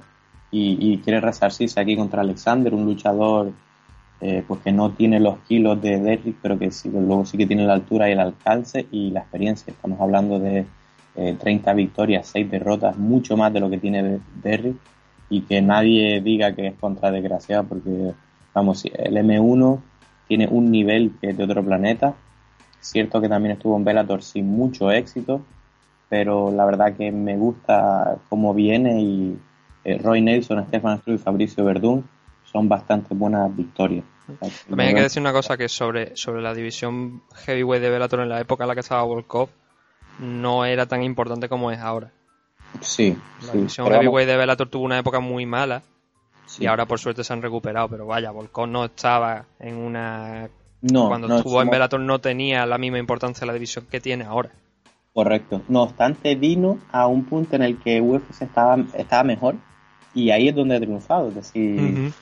[0.51, 3.53] Y, y quiere resarcirse aquí contra Alexander, un luchador
[4.21, 7.47] eh, pues que no tiene los kilos de Derrick, pero que sí, luego sí que
[7.47, 9.71] tiene la altura y el alcance y la experiencia.
[9.73, 10.67] Estamos hablando de
[11.17, 14.77] eh, 30 victorias, 6 derrotas, mucho más de lo que tiene de- Derrick
[15.31, 18.13] y que nadie diga que es contra desgraciado porque,
[18.53, 19.81] vamos, el M1
[20.29, 22.15] tiene un nivel que es de otro planeta.
[22.81, 25.43] Cierto que también estuvo en Bellator sin mucho éxito,
[26.09, 29.39] pero la verdad que me gusta cómo viene y
[29.85, 32.05] eh, Roy Nelson, Stefan Struve y Fabricio Verdún
[32.45, 34.05] son bastante buenas victorias.
[34.69, 38.29] También hay que decir una cosa que sobre, sobre la división heavyweight de Bellator en
[38.29, 39.49] la época en la que estaba Volkov
[40.19, 42.13] no era tan importante como es ahora.
[42.81, 43.59] Sí, La sí.
[43.59, 45.83] división vamos, heavyweight de Bellator tuvo una época muy mala
[46.47, 46.65] sí.
[46.65, 50.49] y ahora por suerte se han recuperado, pero vaya, Volkov no estaba en una...
[50.81, 54.25] no, Cuando no, estuvo en Bellator no tenía la misma importancia la división que tiene
[54.25, 54.51] ahora.
[55.13, 55.63] Correcto.
[55.69, 59.57] No obstante, vino a un punto en el que UFC estaba, estaba mejor
[60.15, 61.29] y ahí es donde ha triunfado.
[61.29, 62.13] Es decir,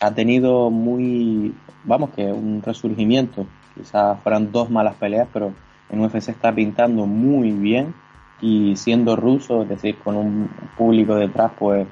[0.00, 3.46] ha tenido muy, vamos, que un resurgimiento.
[3.74, 5.52] Quizás fueran dos malas peleas, pero
[5.90, 7.94] en UFC está pintando muy bien
[8.40, 11.86] y siendo ruso, es decir, con un público detrás, pues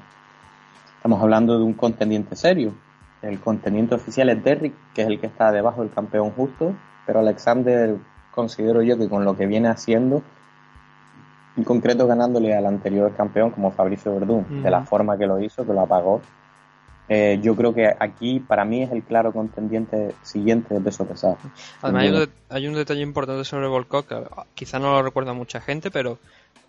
[0.97, 2.73] estamos hablando de un contendiente serio.
[3.21, 6.75] El contendiente oficial es Derrick, que es el que está debajo del campeón justo,
[7.05, 7.97] pero Alexander
[8.31, 10.21] considero yo que con lo que viene haciendo,
[11.57, 15.65] en concreto ganándole al anterior campeón como Fabricio Verdún, de la forma que lo hizo,
[15.65, 16.21] que lo apagó,
[17.07, 21.37] eh, yo creo que aquí para mí es el claro contendiente siguiente de peso pesado.
[21.81, 24.23] Además, hay un, hay un detalle importante sobre Volkov que
[24.55, 26.17] quizá no lo recuerda mucha gente, pero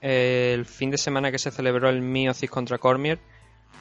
[0.03, 3.18] eh, el fin de semana que se celebró el Miocic contra Cormier,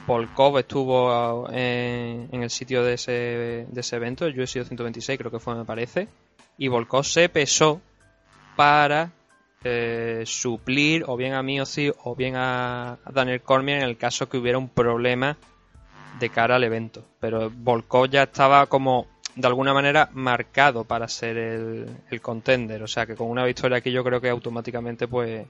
[0.06, 5.18] Volkov estuvo ah, en, en el sitio de ese, de ese evento, el UFC 226
[5.18, 6.08] creo que fue, me parece,
[6.56, 7.82] y Volkov se pesó
[8.56, 9.10] para
[9.62, 14.26] eh, suplir o bien a Miocic o bien a, a Daniel Cormier en el caso
[14.28, 15.36] que hubiera un problema
[16.18, 17.04] de cara al evento.
[17.20, 22.82] Pero Volkov ya estaba como de alguna manera marcado para ser el, el contender.
[22.82, 25.46] O sea que con una victoria aquí yo creo que automáticamente pues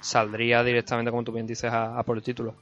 [0.00, 2.54] saldría directamente, como tú bien dices, a, por el título.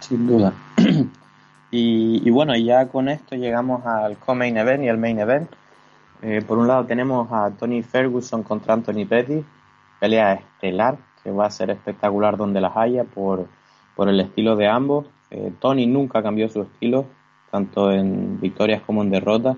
[0.00, 0.52] Sin duda.
[1.70, 5.50] y, bueno, ya con esto llegamos al co-main event y el main event.
[6.22, 9.42] Eh, por un lado tenemos a Tony Ferguson contra Anthony Petty,
[9.98, 13.46] pelea estelar que va a ser espectacular donde las haya por,
[13.96, 15.06] por el estilo de ambos.
[15.30, 17.06] Eh, Tony nunca cambió su estilo,
[17.50, 19.56] tanto en victorias como en derrotas.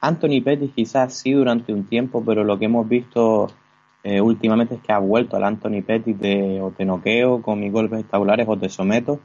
[0.00, 3.48] Anthony Pettis quizás sí durante un tiempo, pero lo que hemos visto
[4.04, 7.72] eh, últimamente es que ha vuelto al Anthony Pettis de o te noqueo con mis
[7.72, 9.18] golpes espectaculares o te someto.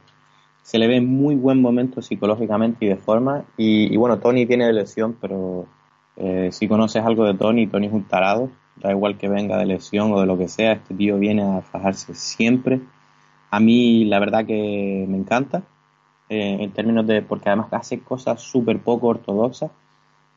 [0.62, 3.44] Se le ve en muy buen momento psicológicamente y de forma.
[3.56, 5.66] Y, bueno, Tony tiene lesión, pero
[6.16, 8.50] eh, si conoces algo de Tony, Tony es un tarado.
[8.76, 11.62] Da igual que venga de lesión o de lo que sea, este tío viene a
[11.62, 12.80] fajarse siempre.
[13.50, 15.62] A mí la verdad que me encanta.
[16.28, 19.70] Eh, en términos de, porque además hace cosas súper poco ortodoxas,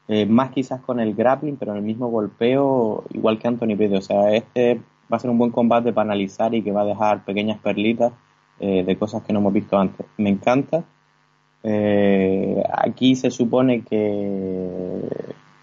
[0.07, 3.99] eh, más quizás con el grappling, pero en el mismo golpeo, igual que Anthony Pettis.
[3.99, 4.81] O sea, este
[5.11, 8.11] va a ser un buen combate para analizar y que va a dejar pequeñas perlitas
[8.59, 10.05] eh, de cosas que no hemos visto antes.
[10.17, 10.83] Me encanta.
[12.77, 15.01] aquí se supone que,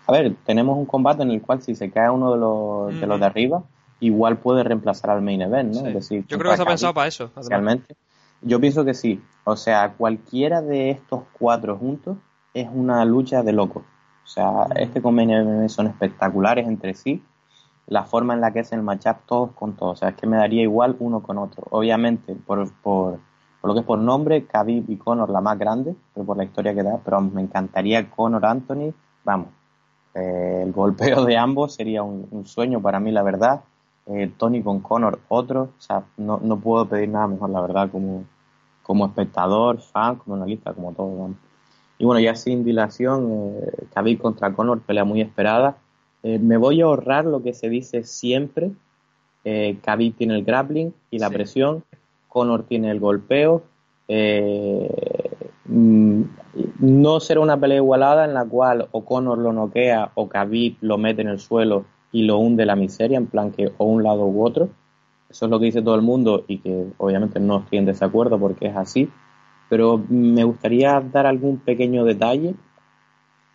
[0.07, 3.07] a ver, tenemos un combate en el cual si se cae uno de los, de,
[3.07, 3.63] los de arriba,
[4.01, 5.81] igual puede reemplazar al main event, ¿no?
[5.81, 5.87] Sí.
[5.89, 7.31] Es decir, Yo creo que se ha contra pensado para eso.
[7.49, 7.95] Realmente.
[8.43, 9.23] Yo pienso que sí.
[9.45, 12.17] O sea, cualquiera de estos cuatro juntos
[12.55, 13.83] es una lucha de locos.
[14.25, 17.23] O sea, este con Main Event son espectaculares entre sí.
[17.87, 19.93] La forma en la que es el matchup todos con todos.
[19.93, 21.65] O sea, es que me daría igual uno con otro.
[21.71, 23.19] Obviamente, por, por,
[23.61, 26.45] por lo que es por nombre, Khabib y Conor la más grande, pero por la
[26.45, 26.99] historia que da.
[27.05, 28.93] Pero me encantaría Conor Anthony.
[29.25, 29.49] Vamos,
[30.15, 33.63] eh, el golpeo de ambos sería un, un sueño para mí, la verdad.
[34.07, 35.63] Eh, Tony con Conor otro.
[35.79, 38.25] O sea, no, no puedo pedir nada mejor, la verdad, como,
[38.83, 41.31] como espectador, fan, como analista, como todo.
[41.99, 45.77] Y bueno, ya sin dilación, eh, Khabib contra Conor, pelea muy esperada.
[46.25, 48.73] Eh, me voy a ahorrar lo que se dice siempre.
[49.45, 51.35] Eh, Khabib tiene el grappling y la Sí.
[51.35, 51.85] presión.
[52.29, 53.63] Conor tiene el golpeo.
[54.09, 54.91] Eh,
[55.67, 56.23] mm,
[56.81, 60.99] no será una pelea igualada en la cual o Conor lo noquea o Khabib lo
[60.99, 64.27] mete en el suelo y lo hunde la miseria, en plan que o un lado
[64.27, 64.69] u otro.
[65.31, 68.39] Eso es lo que dice todo el mundo y que obviamente no estoy en desacuerdo
[68.39, 69.09] porque es así.
[69.71, 72.55] Pero me gustaría dar algún pequeño detalle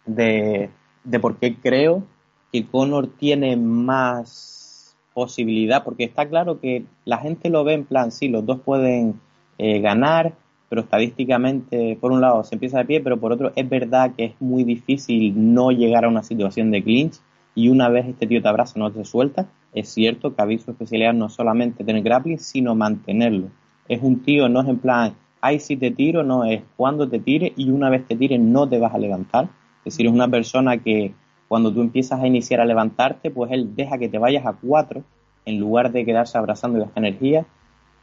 [0.07, 0.71] de,
[1.03, 2.03] de por qué creo
[2.51, 8.11] que Conor tiene más posibilidad, porque está claro que la gente lo ve en plan,
[8.11, 9.19] sí, los dos pueden
[9.57, 10.33] eh, ganar,
[10.69, 14.25] pero estadísticamente, por un lado, se empieza de pie, pero por otro, es verdad que
[14.25, 17.19] es muy difícil no llegar a una situación de clinch
[17.57, 19.47] y una vez este tío te abraza, no te suelta.
[19.73, 23.47] Es cierto que Khabib su especialidad no solamente tener grappling, sino mantenerlo.
[23.87, 27.17] Es un tío, no es en plan, ay, si te tiro, no, es cuando te
[27.17, 29.45] tire y una vez te tire no te vas a levantar.
[29.79, 31.15] Es decir, es una persona que
[31.47, 35.01] cuando tú empiezas a iniciar a levantarte, pues él deja que te vayas a cuatro
[35.45, 37.47] en lugar de quedarse abrazando y gastar energía,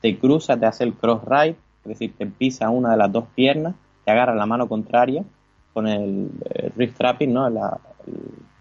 [0.00, 3.26] te cruza, te hace el cross right, es decir, te pisa una de las dos
[3.36, 5.22] piernas, te agarra la mano contraria
[5.72, 7.48] con el, eh, wrist trapping, ¿no?
[7.50, 7.78] La,
[8.09, 8.53] el-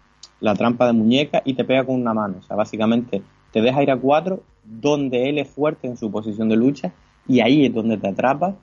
[0.44, 2.36] la trampa de muñeca y te pega con una mano.
[2.38, 6.50] O sea, básicamente te deja ir a cuatro donde él es fuerte en su posición
[6.50, 6.92] de lucha
[7.26, 8.54] y ahí es donde te atrapa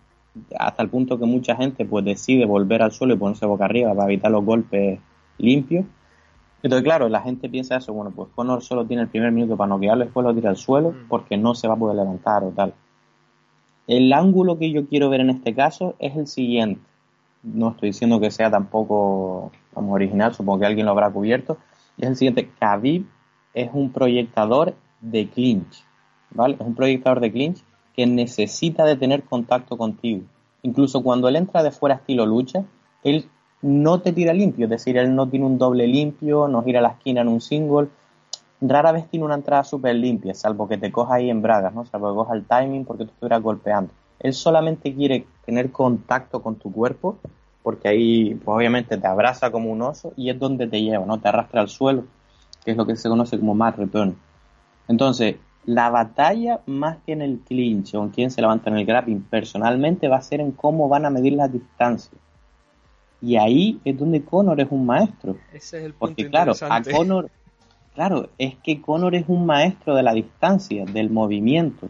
[0.59, 3.95] hasta el punto que mucha gente pues decide volver al suelo y ponerse boca arriba
[3.95, 4.99] para evitar los golpes
[5.39, 5.86] limpios.
[6.61, 9.69] Entonces, claro, la gente piensa eso, bueno, pues Conor solo tiene el primer minuto para
[9.69, 12.75] noquearlo, después lo tira al suelo porque no se va a poder levantar o tal.
[13.88, 16.82] El ángulo que yo quiero ver en este caso es el siguiente.
[17.41, 21.57] No estoy diciendo que sea tampoco vamos, original, supongo que alguien lo habrá cubierto.
[21.98, 23.06] Y es el siguiente, Khabib
[23.54, 25.84] es un proyectador de clinch,
[26.32, 26.56] ¿vale?
[26.60, 27.64] Es un proyectador de clinch
[27.96, 30.22] que necesita de tener contacto contigo.
[30.63, 32.63] Incluso cuando él entra de fuera estilo lucha,
[33.04, 33.28] él
[33.62, 36.89] no te tira limpio, es decir, él no tiene un doble limpio, no gira la
[36.89, 37.89] esquina en un single,
[38.62, 41.86] rara vez tiene una entrada súper limpia, salvo que te coja ahí en bragas, ¿no?
[41.86, 43.92] Salvo que coja el timing porque tú estuvieras golpeando.
[44.20, 47.18] Él solamente quiere tener contacto con tu cuerpo,
[47.63, 51.20] porque ahí, pues obviamente te abraza como un oso y es donde te lleva, ¿no?
[51.20, 52.05] Te arrastra al suelo,
[52.63, 54.16] que es lo que se conoce como mat return.
[54.88, 55.36] Entonces,
[55.66, 59.21] la batalla más que en el clinch o en quién se levanta en el grappling,
[59.21, 62.20] personalmente va a ser en cómo van a medir las distancias.
[63.21, 65.38] Y ahí es donde Conor es un maestro.
[65.54, 66.82] Ese es el punto Porque claro, a.
[66.82, 67.29] Conor,
[67.93, 71.89] claro, es que Conor es un maestro de la distancia, del movimiento.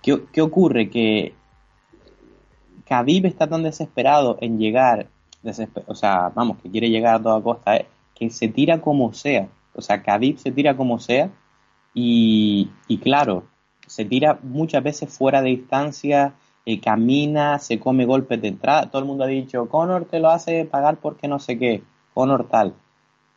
[0.00, 0.88] ¿Qué, qué ocurre?
[0.90, 1.34] Que
[2.88, 5.06] Khabib está tan desesperado en llegar,
[5.42, 9.12] desesper- o sea, vamos, que quiere llegar a toda costa, eh, que se tira como
[9.12, 9.48] sea.
[9.74, 11.30] O sea, Khabib se tira como sea
[11.94, 13.44] y, y claro,
[13.86, 16.34] se tira muchas veces fuera de distancia,
[16.66, 18.90] eh, camina, se come golpes de entrada.
[18.90, 21.82] Todo el mundo ha dicho, Conor te lo hace pagar porque no sé qué,
[22.14, 22.74] Conor tal.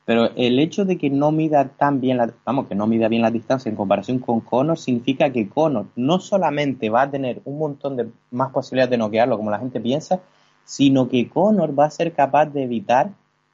[0.06, 3.22] Pero el hecho de que no mida tan bien, la, vamos, que no mida bien
[3.22, 7.60] la distancia en comparación con Conor, significa que Conor no solamente va a tener un
[7.60, 10.20] montón de más posibilidades de noquearlo, como la gente piensa,
[10.66, 13.12] sino que Conor va a ser capaz de evitar,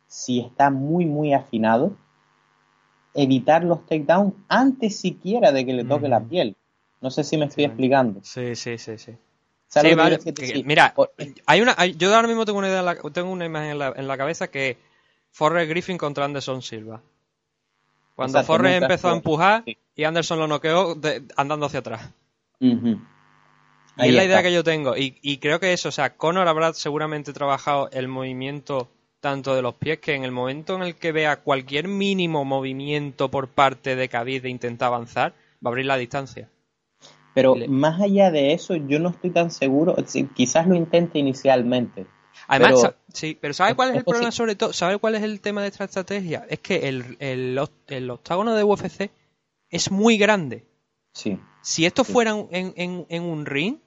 [0.07, 1.91] si está muy, muy afinado,
[3.13, 6.55] evitar los takedowns antes siquiera de que le toque la piel.
[7.01, 8.19] No sé si me estoy explicando.
[8.23, 9.11] Sí, sí, sí, sí.
[9.67, 10.93] ¿Sabes Sí, lo que mira,
[11.45, 13.79] hay una, hay- yo ahora mismo tengo una idea, en la- tengo una imagen en
[13.79, 14.77] la, en la cabeza que
[15.31, 17.01] Forrest Griffin contra Anderson Silva.
[18.15, 19.77] Cuando Forrest empezó a empujar sí.
[19.95, 22.09] y Anderson lo noqueó de- andando hacia atrás.
[22.59, 22.75] Y
[23.97, 24.33] Ahí es la está.
[24.33, 24.95] idea que yo tengo.
[24.97, 28.89] Y, y creo que eso, o sea, Conor habrá seguramente trabajado el movimiento
[29.19, 33.29] tanto de los pies que en el momento en el que vea cualquier mínimo movimiento
[33.29, 35.33] por parte de Khabib de intentar avanzar,
[35.65, 36.49] va a abrir la distancia.
[37.33, 39.95] Pero Le- más allá de eso, yo no estoy tan seguro.
[40.35, 42.05] quizás lo intente inicialmente.
[42.47, 44.73] Además, Pero- sí, pero ¿sabes cuál es el problema sobre todo?
[44.73, 46.45] ¿Sabes cuál es el tema de esta estrategia?
[46.49, 49.09] Es que el, el, oct- el octágono de UFC
[49.69, 50.65] es muy grande.
[51.13, 51.37] Sí.
[51.61, 53.77] Si esto fuera en, en- en un ring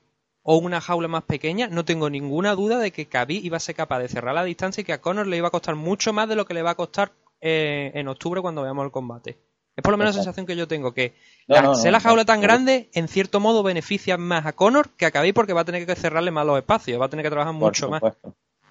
[0.43, 3.75] o una jaula más pequeña, no tengo ninguna duda de que Khabib iba a ser
[3.75, 6.29] capaz de cerrar la distancia y que a Conor le iba a costar mucho más
[6.29, 9.39] de lo que le va a costar eh, en octubre cuando veamos el combate.
[9.77, 11.15] Es por lo menos la sensación que yo tengo, que
[11.47, 14.53] No, la, no, no, ser la jaula tan grande, en cierto modo, beneficia más a
[14.53, 17.09] Conor que a Khabib porque va a tener que cerrarle más los espacios, va a
[17.09, 18.03] tener que trabajar Por mucho más.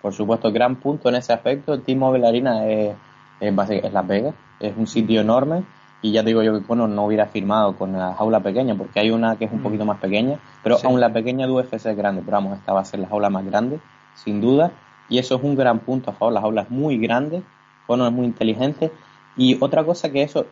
[0.01, 1.79] Por supuesto, gran punto en ese aspecto.
[1.79, 2.95] T-Mobile Arena es,
[3.39, 5.63] es, Las Vegas, es un sitio enorme.
[6.01, 9.01] Y ya te digo yo que Conor no hubiera firmado con la jaula pequeña, porque
[9.01, 9.63] hay una que es un Mm.
[9.63, 10.87] poquito más pequeña, pero Sí.
[10.87, 12.21] aún la pequeña de UFC es grande.
[12.23, 13.81] Pero vamos, esta va a ser la jaula más grande,
[14.15, 14.71] sin duda.
[15.09, 16.33] Y eso es un gran punto a favor.
[16.33, 17.43] La jaula es muy grande,
[17.85, 18.91] Conor es muy inteligente.
[19.35, 20.45] Y otra cosa que eso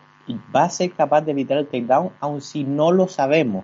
[0.53, 3.63] va a ser capaz de evitar el takedown, aun si no lo sabemos.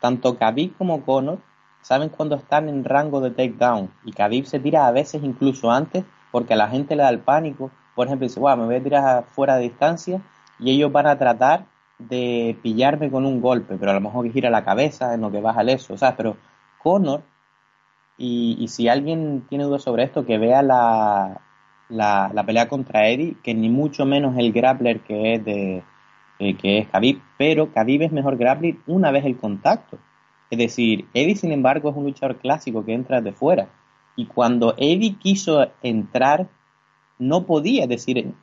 [0.00, 1.38] Tanto Khabib como Conor
[1.82, 6.04] saben cuando están en rango de takedown y Khabib se tira a veces incluso antes
[6.30, 7.70] porque a la gente le da el pánico.
[7.94, 10.22] Por ejemplo, dice, wow, me voy a tirar fuera de distancia
[10.58, 11.66] y ellos van a tratar
[11.98, 15.40] de pillarme con un golpe, pero a lo mejor gira la cabeza en lo que
[15.40, 16.14] baja el eso, ¿sabes?
[16.16, 16.36] Pero
[16.82, 17.22] Conor,
[18.16, 21.40] y, y si alguien tiene dudas sobre esto, que vea la,
[21.88, 25.82] la, la pelea contra Eddie, que ni mucho menos el grappler que es de
[26.38, 29.98] eh, que es Khabib, pero Khabib es mejor grappler una vez el contacto.
[30.52, 33.70] Es decir, Eddie, sin embargo, es un luchador clásico que entra de fuera.
[34.16, 36.46] Y cuando Eddie quiso entrar,
[37.18, 37.86] no podía.
[37.86, 38.34] Decir,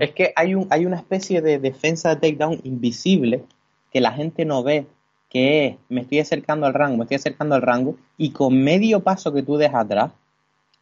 [0.00, 3.44] es que hay, un, hay una especie de defensa de takedown invisible
[3.92, 4.86] que la gente no ve,
[5.28, 9.00] que es, me estoy acercando al rango, me estoy acercando al rango, y con medio
[9.00, 10.12] paso que tú dejas atrás,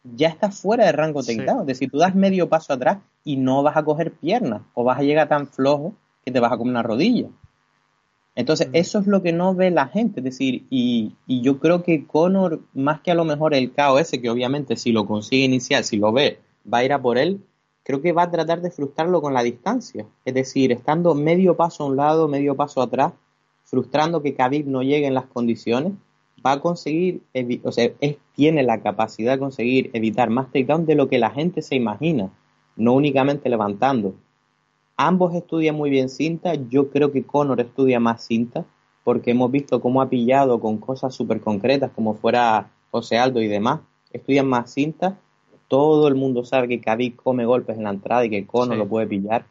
[0.05, 1.35] ya estás fuera de rango Sí.
[1.35, 1.59] takedown.
[1.61, 4.99] Es decir, tú das medio paso atrás y no vas a coger piernas, o vas
[4.99, 5.93] a llegar tan flojo
[6.23, 7.27] que te vas a comer una rodilla.
[8.39, 10.21] Entonces, eso es lo que no ve la gente.
[10.21, 14.11] Es decir, y, y yo creo que Conor, más que a lo mejor el KOS,
[14.11, 16.39] que obviamente si lo consigue iniciar, si lo ve,
[16.71, 17.41] va a ir a por él,
[17.83, 20.05] creo que va a tratar de frustrarlo con la distancia.
[20.23, 23.11] Es decir, estando medio paso a un lado, medio paso atrás,
[23.65, 25.91] frustrando que Khabib no llegue en las condiciones,
[26.45, 27.21] va a conseguir,
[27.63, 31.31] o sea, es- tiene la capacidad de conseguir evitar más takedown de lo que la
[31.31, 32.29] gente se imagina,
[32.77, 34.13] no únicamente levantando.
[35.01, 38.65] Ambos estudian muy bien cinta, yo creo que Conor estudia más cinta,
[39.05, 43.47] porque hemos visto cómo ha pillado con cosas súper concretas, como fuera José Aldo y
[43.47, 43.79] demás,
[44.11, 45.17] estudian más cinta,
[45.69, 48.79] todo el mundo sabe que Khabib come golpes en la entrada y que Conor Sí.
[48.79, 49.45] lo puede pillar,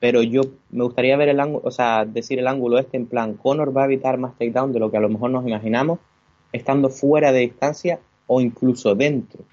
[0.00, 3.38] pero yo me gustaría ver el ángulo, o sea, decir el ángulo este en plan,
[3.38, 5.98] Conor va a evitar más takedown de lo que a lo mejor nos imaginamos,
[6.52, 9.44] estando fuera de distancia o incluso dentro.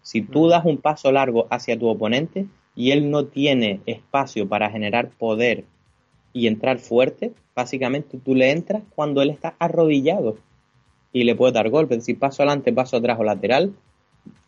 [0.00, 2.46] Si tú das un paso largo hacia tu oponente
[2.80, 5.64] y él no tiene espacio para generar poder
[6.32, 10.38] y entrar fuerte, básicamente tú le entras cuando él está arrodillado
[11.12, 11.98] y le puedes dar golpes.
[11.98, 13.74] Es decir, paso adelante, paso atrás o lateral.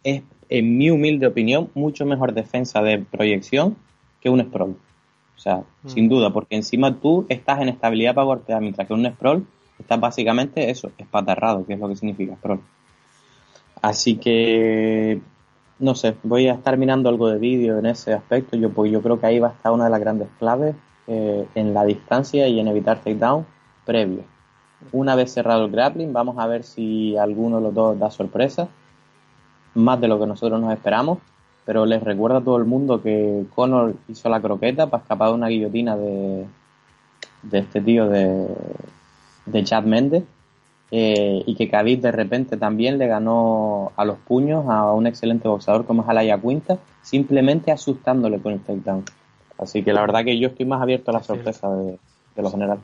[0.02, 3.76] Es, en mi humilde opinión, mucho mejor defensa de proyección
[4.22, 4.76] que un sprawl.
[5.36, 5.88] O sea, Mm.
[5.88, 9.46] sin duda, porque encima tú estás en estabilidad para golpear, mientras que un sprawl
[9.78, 12.60] estás básicamente eso, espatarrado, que es lo que significa sprawl.
[13.82, 15.20] Así que
[15.78, 18.56] no sé, voy a estar mirando algo de vídeo en ese aspecto.
[18.56, 20.74] Yo, pues, yo creo que ahí va a estar una de las grandes claves
[21.06, 23.46] eh, en la distancia y en evitar takedown
[23.84, 24.24] previo.
[24.92, 28.68] Una vez cerrado el grappling, vamos a ver si alguno de los dos da sorpresa,
[29.74, 31.18] más de lo que nosotros nos esperamos.
[31.64, 35.34] Pero les recuerdo a todo el mundo que Conor hizo la croqueta para escapar de
[35.34, 36.44] una guillotina de,
[37.42, 38.48] de este tío de,
[39.46, 40.24] de Chad Mendes
[40.94, 45.48] eh, y que Khabib de repente también le ganó a los puños a un excelente
[45.48, 49.04] boxeador como es Alaya Quinta, simplemente asustándole con el takedown.
[49.58, 51.98] Así que la verdad que yo estoy más abierto a la sorpresa de,
[52.36, 52.78] de lo general.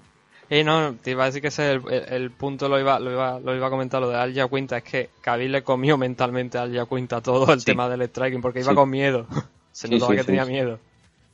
[0.51, 2.99] Y no, te iba a decir que ese es el, el- el punto, lo iba,
[2.99, 5.99] lo, iba, lo iba a comentar, lo de Al Yaquinta, es que Khabib le comió
[5.99, 7.67] mentalmente a Al Yaquinta todo el Sí.
[7.67, 8.75] tema del striking, porque iba Sí.
[8.75, 9.27] con miedo.
[9.73, 10.79] Se notaba sí, que tenía miedo.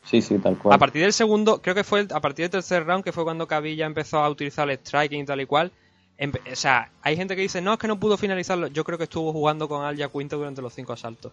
[0.03, 0.75] Sí, sí, tal cual.
[0.75, 3.23] A partir del segundo, creo que fue el- a partir del tercer round, que fue
[3.23, 5.71] cuando Khabib ya empezó a utilizar el striking y tal y cual.
[6.21, 8.69] O sea, hay gente que dice, no, es que no pudo finalizarlo.
[8.69, 11.33] Yo creo que estuvo jugando con Al Yaquinta durante los cinco asaltos.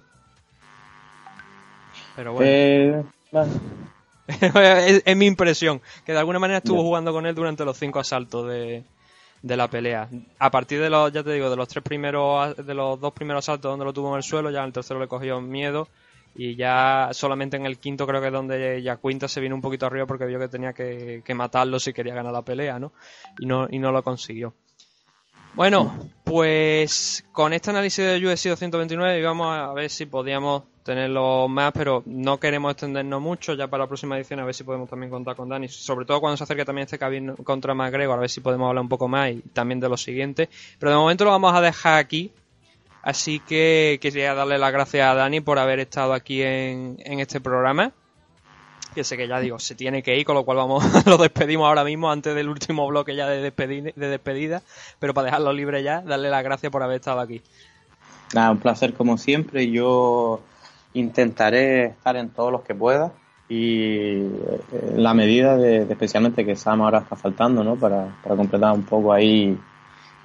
[2.15, 2.49] Pero bueno.
[2.49, 3.03] Eh,
[4.27, 7.99] es, es mi impresión, que de alguna manera estuvo jugando con él durante los cinco
[7.99, 8.83] asaltos de,
[9.41, 10.09] de la pelea.
[10.39, 13.45] A partir de los, ya te digo, de los tres primeros, de los dos primeros
[13.45, 15.87] saltos donde lo tuvo en el suelo, ya en el tercero le cogió miedo
[16.35, 19.61] y ya solamente en el quinto creo que es donde ya Quinta se vino un
[19.61, 22.93] poquito arriba porque vio que tenía que, que matarlo si quería ganar la pelea, ¿no?
[23.39, 24.53] Y no, y no lo consiguió.
[25.53, 31.73] Bueno, pues con este análisis de UFC 229 íbamos a ver si podíamos tenerlo más,
[31.73, 33.53] pero no queremos extendernos mucho.
[33.53, 36.21] Ya para la próxima edición a ver si podemos también contar con Dani, sobre todo
[36.21, 39.09] cuando se acerque también este Khabib contra McGregor, a ver si podemos hablar un poco
[39.09, 40.49] más y también de lo siguiente.
[40.79, 42.31] Pero de momento lo vamos a dejar aquí.
[43.03, 47.91] Así que quería darle las gracias a Dani por haber estado aquí en este programa.
[48.93, 51.65] Que sé que ya digo, se tiene que ir, con lo cual vamos, lo despedimos
[51.67, 54.61] ahora mismo antes del último bloque ya de, despedi- de despedida.
[54.99, 57.41] Pero para dejarlo libre ya, darle las gracias por haber estado aquí.
[58.33, 59.69] Nada, un placer como siempre.
[59.71, 60.41] Yo
[60.93, 63.13] intentaré estar en todos los que pueda
[63.47, 67.75] y eh, la medida de, de especialmente que Sam ahora está faltando, ¿no?
[67.75, 69.57] Para, para completar un poco ahí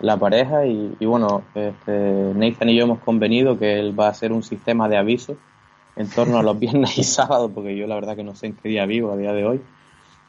[0.00, 4.10] la pareja y, y bueno, este, Nathan y yo hemos convenido que él va a
[4.10, 5.36] hacer un sistema de aviso
[5.96, 8.54] en torno a los viernes y sábados, porque yo la verdad que no sé en
[8.54, 9.60] qué día vivo a día de hoy.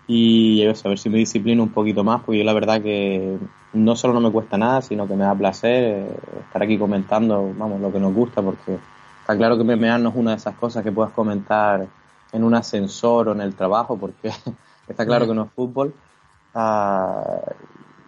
[0.07, 3.37] Y eso, a ver si me disciplino un poquito más, porque yo la verdad que
[3.73, 6.07] no solo no me cuesta nada, sino que me da placer eh,
[6.45, 8.79] estar aquí comentando, vamos, lo que nos gusta, porque
[9.19, 11.85] está claro que MMA no es una de esas cosas que puedas comentar
[12.31, 14.31] en un ascensor o en el trabajo, porque
[14.87, 15.93] está claro que no es fútbol.
[16.55, 17.41] Ah,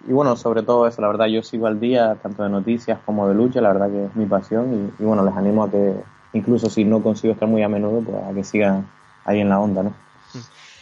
[0.07, 3.27] y bueno, sobre todo eso, la verdad yo sigo al día, tanto de noticias como
[3.27, 5.93] de lucha, la verdad que es mi pasión y, y bueno, les animo a que,
[6.33, 8.89] incluso si no consigo estar muy a menudo, pues a que sigan
[9.25, 9.93] ahí en la onda, ¿no?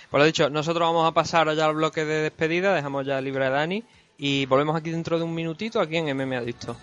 [0.10, 3.46] Por lo dicho, nosotros vamos a pasar ya al bloque de despedida, dejamos ya libre
[3.46, 3.84] a Dani
[4.18, 6.78] y volvemos aquí dentro de un minutito aquí en MMA Adicto.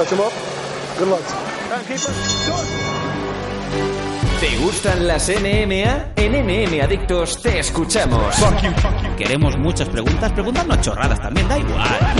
[0.00, 0.32] Touch him up.
[0.98, 1.20] Good luck.
[4.40, 6.14] ¿Te gustan las NMA?
[6.16, 8.34] En NM Adictos te escuchamos.
[9.18, 12.14] Queremos muchas preguntas, preguntarnos chorradas también, da igual.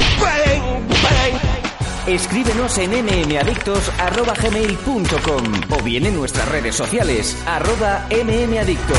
[2.07, 8.99] Escríbenos en nmadictos.gmail.com o bien en nuestras redes sociales, arroba mmadictos.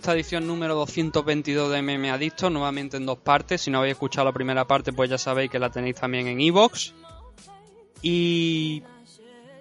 [0.00, 3.60] Esta edición número 222 de MM Adicto, nuevamente en dos partes.
[3.60, 6.40] Si no habéis escuchado la primera parte, pues ya sabéis que la tenéis también en
[6.40, 6.94] Evox.
[8.00, 8.82] Y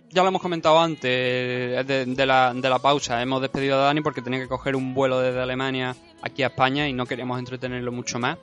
[0.09, 3.21] ya lo hemos comentado antes de, de la, de la pausa.
[3.21, 6.87] Hemos despedido a Dani porque tenía que coger un vuelo desde Alemania aquí a España
[6.87, 8.37] y no queríamos entretenerlo mucho más.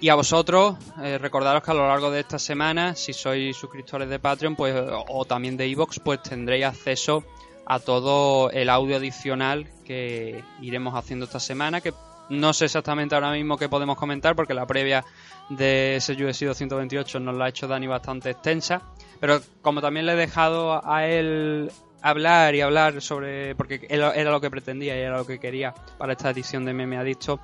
[0.00, 4.08] Y a vosotros, eh, recordaros que a lo largo de esta semana, si sois suscriptores
[4.08, 7.45] de Patreon pues, o, o también de Evox, pues tendréis acceso a
[7.84, 11.92] todo el audio adicional que iremos haciendo esta semana, que
[12.28, 15.04] no sé exactamente ahora mismo qué podemos comentar, porque la previa
[15.48, 18.82] de ese UFC 228 nos la ha hecho Dani bastante extensa,
[19.20, 21.70] pero como también le he dejado a él
[22.02, 26.12] hablar y hablar sobre, porque era lo que pretendía y era lo que quería para
[26.12, 27.40] esta edición de Meme Adicto,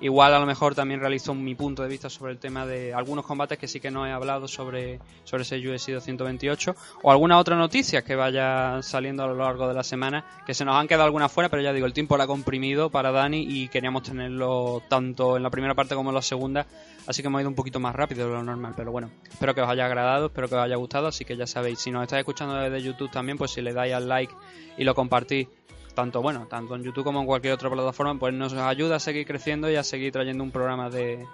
[0.00, 3.24] Igual a lo mejor también realizo mi punto de vista sobre el tema de algunos
[3.24, 7.56] combates que sí que no he hablado sobre, sobre ese UFC 228 o alguna otra
[7.56, 11.04] noticia que vaya saliendo a lo largo de la semana que se nos han quedado
[11.04, 15.36] algunas fuera, pero ya digo, el tiempo era comprimido para Dani y queríamos tenerlo tanto
[15.36, 16.66] en la primera parte como en la segunda,
[17.06, 19.62] así que hemos ido un poquito más rápido de lo normal, pero bueno, espero que
[19.62, 22.20] os haya agradado, espero que os haya gustado, así que ya sabéis, si nos estáis
[22.20, 24.34] escuchando desde YouTube también, pues si le dais al like
[24.76, 25.48] y lo compartís
[25.94, 29.26] tanto bueno, tanto en YouTube como en cualquier otra plataforma, pues nos ayuda a seguir
[29.26, 31.26] creciendo y a seguir trayendo un programa de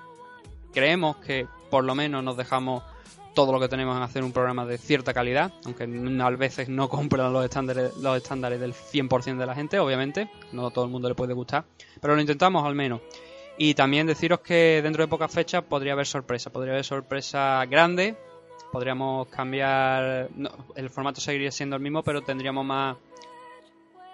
[0.72, 2.82] creemos que por lo menos nos dejamos
[3.34, 6.88] todo lo que tenemos en hacer un programa de cierta calidad, aunque a veces no
[6.88, 10.90] cumplan los estándares, los estándares del 100% de la gente, obviamente, no a todo el
[10.90, 11.64] mundo le puede gustar,
[12.00, 13.00] pero lo intentamos al menos.
[13.56, 18.16] Y también deciros que dentro de pocas fechas podría haber sorpresa, podría haber sorpresa grande,
[18.72, 22.96] podríamos cambiar, no, el formato seguiría siendo el mismo, pero tendríamos más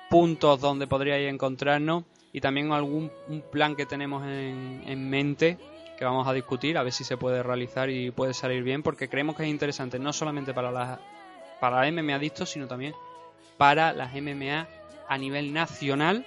[0.08, 5.58] puntos donde podríais encontrarnos y también algún un plan que tenemos en, en mente
[5.98, 9.08] que vamos a discutir a ver si se puede realizar y puede salir bien porque
[9.08, 10.98] creemos que es interesante no solamente para las
[11.60, 12.94] para MMA adictos sino también
[13.56, 14.68] para las MMA
[15.08, 16.26] a nivel nacional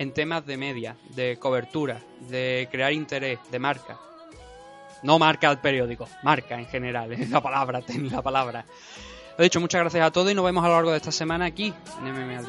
[0.00, 3.98] en temas de media, de cobertura, de crear interés, de marca.
[5.02, 8.64] No marca al periódico, marca en general, es la palabra, ten la palabra.
[9.40, 11.46] Lo dicho, muchas gracias a todos y nos vemos a lo largo de esta semana
[11.46, 12.42] aquí en MMA